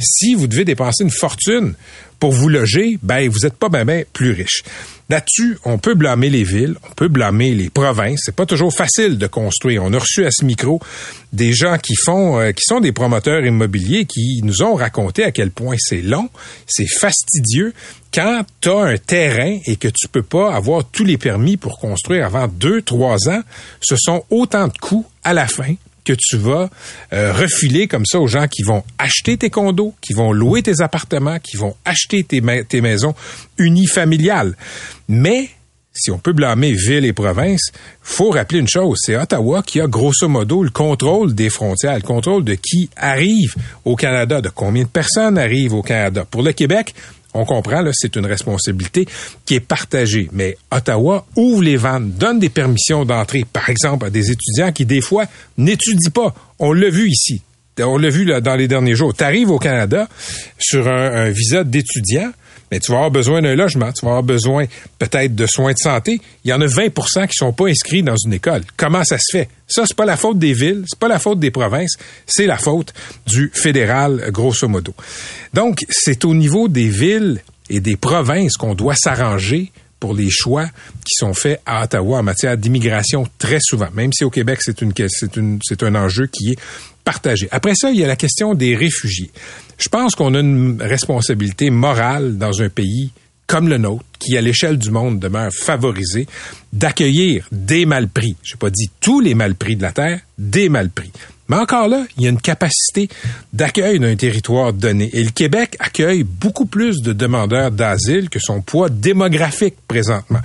[0.00, 1.74] si vous devez dépenser une fortune
[2.18, 4.62] pour vous loger, ben vous n'êtes pas ben, plus riche.
[5.10, 8.20] Là-dessus, on peut blâmer les villes, on peut blâmer les provinces.
[8.24, 9.82] C'est pas toujours facile de construire.
[9.82, 10.80] On a reçu à ce micro
[11.32, 15.32] des gens qui font, euh, qui sont des promoteurs immobiliers, qui nous ont raconté à
[15.32, 16.28] quel point c'est long,
[16.66, 17.72] c'est fastidieux.
[18.12, 22.26] Quand tu un terrain et que tu peux pas avoir tous les permis pour construire
[22.26, 23.40] avant deux, trois ans,
[23.80, 25.74] ce sont autant de coûts à la fin
[26.08, 26.70] que tu vas
[27.12, 30.80] euh, refiler comme ça aux gens qui vont acheter tes condos, qui vont louer tes
[30.80, 33.14] appartements, qui vont acheter tes, maisons
[33.58, 34.56] unifamiliales.
[35.08, 35.50] Mais
[35.92, 39.86] si on peut blâmer ville et province, faut rappeler une chose, c'est Ottawa qui a
[39.86, 43.54] grosso modo le contrôle des frontières, le contrôle de qui arrive
[43.84, 46.24] au Canada, de combien de personnes arrivent au Canada.
[46.30, 46.94] Pour le Québec,
[47.38, 49.06] on comprend, c'est une responsabilité
[49.46, 50.28] qui est partagée.
[50.32, 54.84] Mais Ottawa ouvre les vannes, donne des permissions d'entrée, par exemple, à des étudiants qui,
[54.84, 55.24] des fois,
[55.56, 56.34] n'étudient pas.
[56.58, 57.42] On l'a vu ici.
[57.80, 59.14] On l'a vu dans les derniers jours.
[59.14, 60.08] Tu arrives au Canada
[60.58, 62.32] sur un visa d'étudiant,
[62.70, 64.66] mais tu vas avoir besoin d'un logement, tu vas avoir besoin
[64.98, 66.20] peut-être de soins de santé.
[66.44, 68.62] Il y en a 20% qui sont pas inscrits dans une école.
[68.76, 69.48] Comment ça se fait?
[69.66, 72.58] Ça, c'est pas la faute des villes, c'est pas la faute des provinces, c'est la
[72.58, 72.92] faute
[73.26, 74.94] du fédéral, grosso modo.
[75.54, 80.66] Donc, c'est au niveau des villes et des provinces qu'on doit s'arranger pour les choix
[81.04, 84.80] qui sont faits à Ottawa en matière d'immigration très souvent, même si au Québec, c'est
[84.80, 86.58] une, c'est un enjeu qui est
[87.50, 89.30] Après ça, il y a la question des réfugiés.
[89.78, 93.10] Je pense qu'on a une responsabilité morale dans un pays
[93.48, 96.26] comme le nôtre, qui à l'échelle du monde demeure favorisé,
[96.72, 98.36] d'accueillir des malpris.
[98.42, 101.10] Je n'ai pas dit tous les malpris de la Terre, des malpris.
[101.48, 103.08] Mais encore là, il y a une capacité
[103.54, 105.08] d'accueil d'un territoire donné.
[105.14, 110.40] Et le Québec accueille beaucoup plus de demandeurs d'asile que son poids démographique présentement.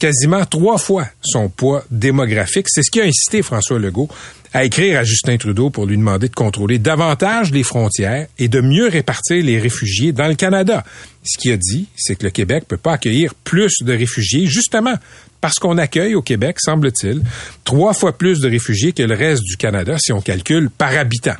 [0.00, 2.66] Quasiment trois fois son poids démographique.
[2.68, 4.08] C'est ce qui a incité François Legault
[4.52, 8.60] à écrire à Justin Trudeau pour lui demander de contrôler davantage les frontières et de
[8.60, 10.84] mieux répartir les réfugiés dans le Canada.
[11.24, 14.94] Ce qu'il a dit, c'est que le Québec peut pas accueillir plus de réfugiés, justement
[15.40, 17.22] parce qu'on accueille au Québec, semble-t-il,
[17.64, 21.36] trois fois plus de réfugiés que le reste du Canada si on calcule par habitant.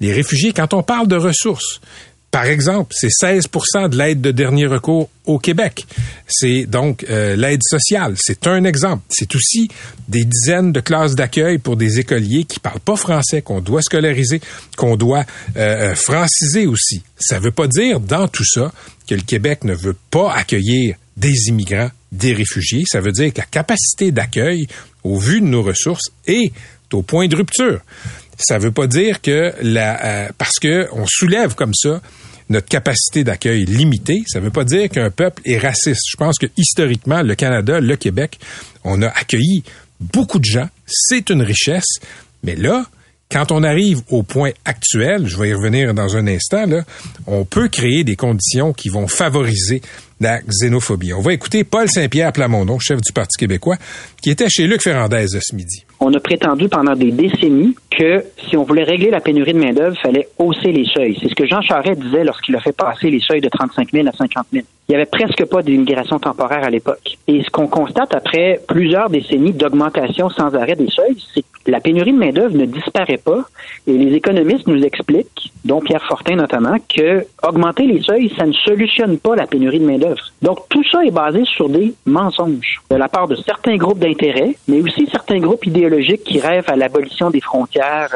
[0.00, 1.80] Les réfugiés, quand on parle de ressources,
[2.34, 5.86] par exemple, c'est 16% de l'aide de dernier recours au Québec.
[6.26, 8.16] C'est donc euh, l'aide sociale.
[8.18, 9.04] C'est un exemple.
[9.08, 9.68] C'est aussi
[10.08, 14.40] des dizaines de classes d'accueil pour des écoliers qui parlent pas français, qu'on doit scolariser,
[14.76, 15.24] qu'on doit
[15.56, 17.04] euh, euh, franciser aussi.
[17.20, 18.72] Ça veut pas dire dans tout ça
[19.06, 22.82] que le Québec ne veut pas accueillir des immigrants, des réfugiés.
[22.90, 24.66] Ça veut dire que la capacité d'accueil,
[25.04, 26.52] au vu de nos ressources, est
[26.92, 27.80] au point de rupture.
[28.38, 32.00] Ça veut pas dire que la, parce que on soulève comme ça
[32.48, 36.02] notre capacité d'accueil limitée, ça ne veut pas dire qu'un peuple est raciste.
[36.10, 38.38] Je pense que historiquement, le Canada, le Québec,
[38.84, 39.62] on a accueilli
[40.00, 40.68] beaucoup de gens.
[40.86, 41.98] C'est une richesse.
[42.42, 42.84] Mais là,
[43.30, 46.66] quand on arrive au point actuel, je vais y revenir dans un instant,
[47.26, 49.82] on peut créer des conditions qui vont favoriser
[50.20, 51.12] la xénophobie.
[51.12, 53.76] On va écouter Paul Saint-Pierre Plamondon, chef du Parti québécois,
[54.22, 55.84] qui était chez Luc Ferrandez ce midi.
[56.06, 59.96] On a prétendu pendant des décennies que si on voulait régler la pénurie de main-d'œuvre,
[59.96, 61.16] il fallait hausser les seuils.
[61.18, 64.06] C'est ce que Jean Charest disait lorsqu'il a fait passer les seuils de 35 000
[64.06, 64.66] à 50 000.
[64.86, 67.16] Il n'y avait presque pas d'immigration temporaire à l'époque.
[67.26, 71.80] Et ce qu'on constate après plusieurs décennies d'augmentation sans arrêt des seuils, c'est que la
[71.80, 73.44] pénurie de main-d'œuvre ne disparaît pas.
[73.86, 78.52] Et les économistes nous expliquent, dont Pierre Fortin notamment, que augmenter les seuils, ça ne
[78.52, 80.32] solutionne pas la pénurie de main-d'œuvre.
[80.42, 84.54] Donc tout ça est basé sur des mensonges de la part de certains groupes d'intérêt,
[84.68, 85.93] mais aussi certains groupes idéologiques
[86.24, 88.14] qui rêvent à l'abolition des frontières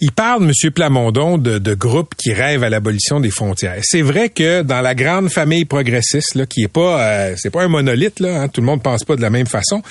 [0.00, 0.70] il parle, M.
[0.70, 3.78] Plamondon, de, de groupes qui rêvent à l'abolition des frontières.
[3.82, 7.62] C'est vrai que dans la grande famille progressiste, là, qui est pas, euh, c'est pas
[7.62, 9.82] un monolithe, là, hein, tout le monde pense pas de la même façon,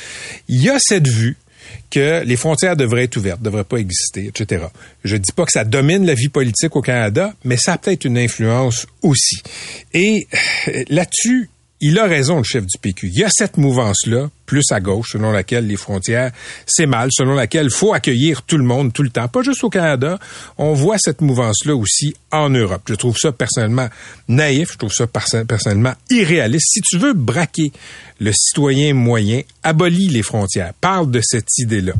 [0.47, 1.35] il y a cette vue
[1.91, 4.67] que les frontières devraient être ouvertes, devraient pas exister, etc.
[5.03, 8.05] Je dis pas que ça domine la vie politique au Canada, mais ça a peut-être
[8.05, 9.41] une influence aussi.
[9.93, 10.27] Et
[10.69, 11.49] euh, là-dessus,
[11.79, 13.09] il a raison, le chef du PQ.
[13.13, 16.31] Il y a cette mouvance-là, plus à gauche, selon laquelle les frontières,
[16.65, 19.27] c'est mal, selon laquelle faut accueillir tout le monde tout le temps.
[19.27, 20.17] Pas juste au Canada.
[20.57, 22.81] On voit cette mouvance-là aussi en Europe.
[22.87, 23.89] Je trouve ça personnellement
[24.27, 24.71] naïf.
[24.71, 26.67] Je trouve ça personnellement irréaliste.
[26.71, 27.71] Si tu veux braquer
[28.19, 30.73] le citoyen moyen, abolis les frontières.
[30.81, 31.93] Parle de cette idée-là.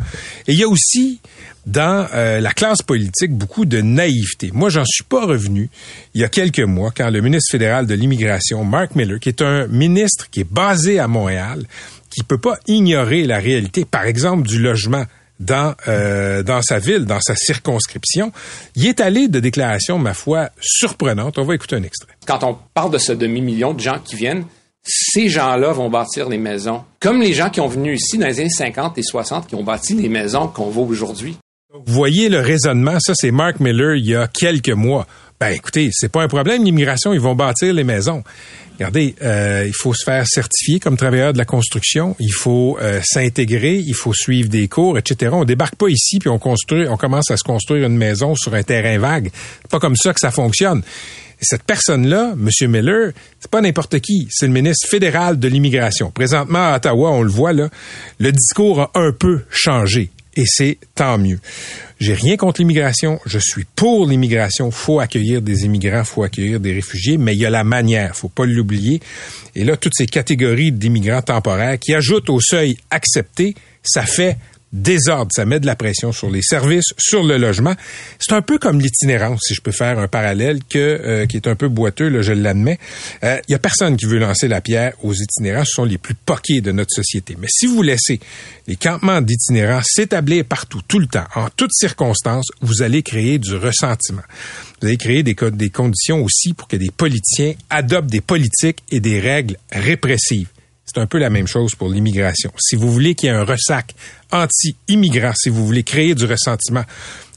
[0.47, 1.19] Et il y a aussi
[1.67, 4.51] dans euh, la classe politique beaucoup de naïveté.
[4.53, 5.69] Moi, j'en suis pas revenu
[6.13, 9.41] il y a quelques mois quand le ministre fédéral de l'immigration, Mark Miller, qui est
[9.41, 11.65] un ministre qui est basé à Montréal,
[12.09, 15.03] qui peut pas ignorer la réalité, par exemple, du logement
[15.41, 18.31] dans euh, dans sa ville, dans sa circonscription,
[18.75, 21.37] il est allé de déclarations, ma foi, surprenantes.
[21.37, 22.13] On va écouter un extrait.
[22.25, 24.45] Quand on parle de ce demi-million de gens qui viennent,
[24.83, 26.83] ces gens-là vont bâtir les maisons.
[27.01, 29.63] Comme les gens qui ont venu ici dans les années 50 et 60, qui ont
[29.63, 31.37] bâti les maisons qu'on voit aujourd'hui.
[31.73, 35.05] Vous voyez le raisonnement, ça c'est Mark Miller il y a quelques mois.
[35.37, 38.23] Ben écoutez, c'est pas un problème l'immigration, ils vont bâtir les maisons.
[38.75, 43.01] Regardez, euh, il faut se faire certifier comme travailleur de la construction, il faut euh,
[43.03, 45.31] s'intégrer, il faut suivre des cours, etc.
[45.33, 48.53] On débarque pas ici puis on construit, on commence à se construire une maison sur
[48.53, 49.29] un terrain vague.
[49.61, 50.83] C'est pas comme ça que ça fonctionne.
[51.41, 52.71] cette personne-là, M.
[52.71, 53.11] Miller,
[53.41, 56.11] c'est pas n'importe qui, c'est le ministre fédéral de l'immigration.
[56.11, 57.67] Présentement à Ottawa, on le voit là,
[58.19, 61.39] le discours a un peu changé et c'est tant mieux.
[61.99, 66.71] J'ai rien contre l'immigration, je suis pour l'immigration, faut accueillir des immigrants, faut accueillir des
[66.71, 69.01] réfugiés, mais il y a la manière, faut pas l'oublier.
[69.55, 74.37] Et là toutes ces catégories d'immigrants temporaires qui ajoutent au seuil accepté, ça fait
[74.73, 77.75] désordre, ça met de la pression sur les services, sur le logement.
[78.19, 81.47] C'est un peu comme l'itinérance, si je peux faire un parallèle, que euh, qui est
[81.47, 82.79] un peu boiteux, là, je l'admets.
[83.23, 85.97] Il euh, y a personne qui veut lancer la pierre aux itinérants, ce sont les
[85.97, 87.37] plus poqués de notre société.
[87.39, 88.19] Mais si vous laissez
[88.67, 93.55] les campements d'itinérants s'établir partout, tout le temps, en toutes circonstances, vous allez créer du
[93.55, 94.23] ressentiment.
[94.81, 98.99] Vous allez créer des, des conditions aussi pour que des politiciens adoptent des politiques et
[98.99, 100.49] des règles répressives.
[100.87, 102.51] C'est un peu la même chose pour l'immigration.
[102.57, 103.93] Si vous voulez qu'il y ait un ressac
[104.31, 106.83] anti-immigrant, si vous voulez créer du ressentiment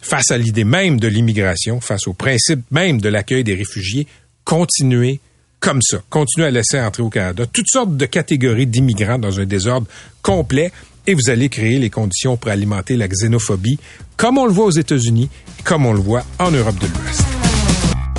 [0.01, 4.07] face à l'idée même de l'immigration, face au principe même de l'accueil des réfugiés,
[4.45, 5.21] continuez
[5.59, 5.99] comme ça.
[6.09, 9.87] Continuez à laisser entrer au Canada toutes sortes de catégories d'immigrants dans un désordre
[10.23, 10.73] complet
[11.07, 13.79] et vous allez créer les conditions pour alimenter la xénophobie,
[14.17, 15.29] comme on le voit aux États-Unis,
[15.65, 17.25] comme on le voit en Europe de l'Ouest.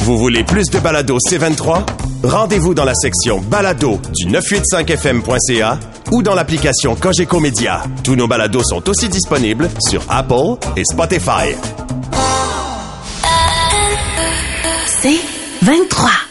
[0.01, 2.10] Vous voulez plus de balado C23?
[2.23, 5.79] Rendez-vous dans la section balado du 985fm.ca
[6.11, 7.81] ou dans l'application Cogeco Média.
[8.03, 11.55] Tous nos balados sont aussi disponibles sur Apple et Spotify.
[15.01, 16.30] C23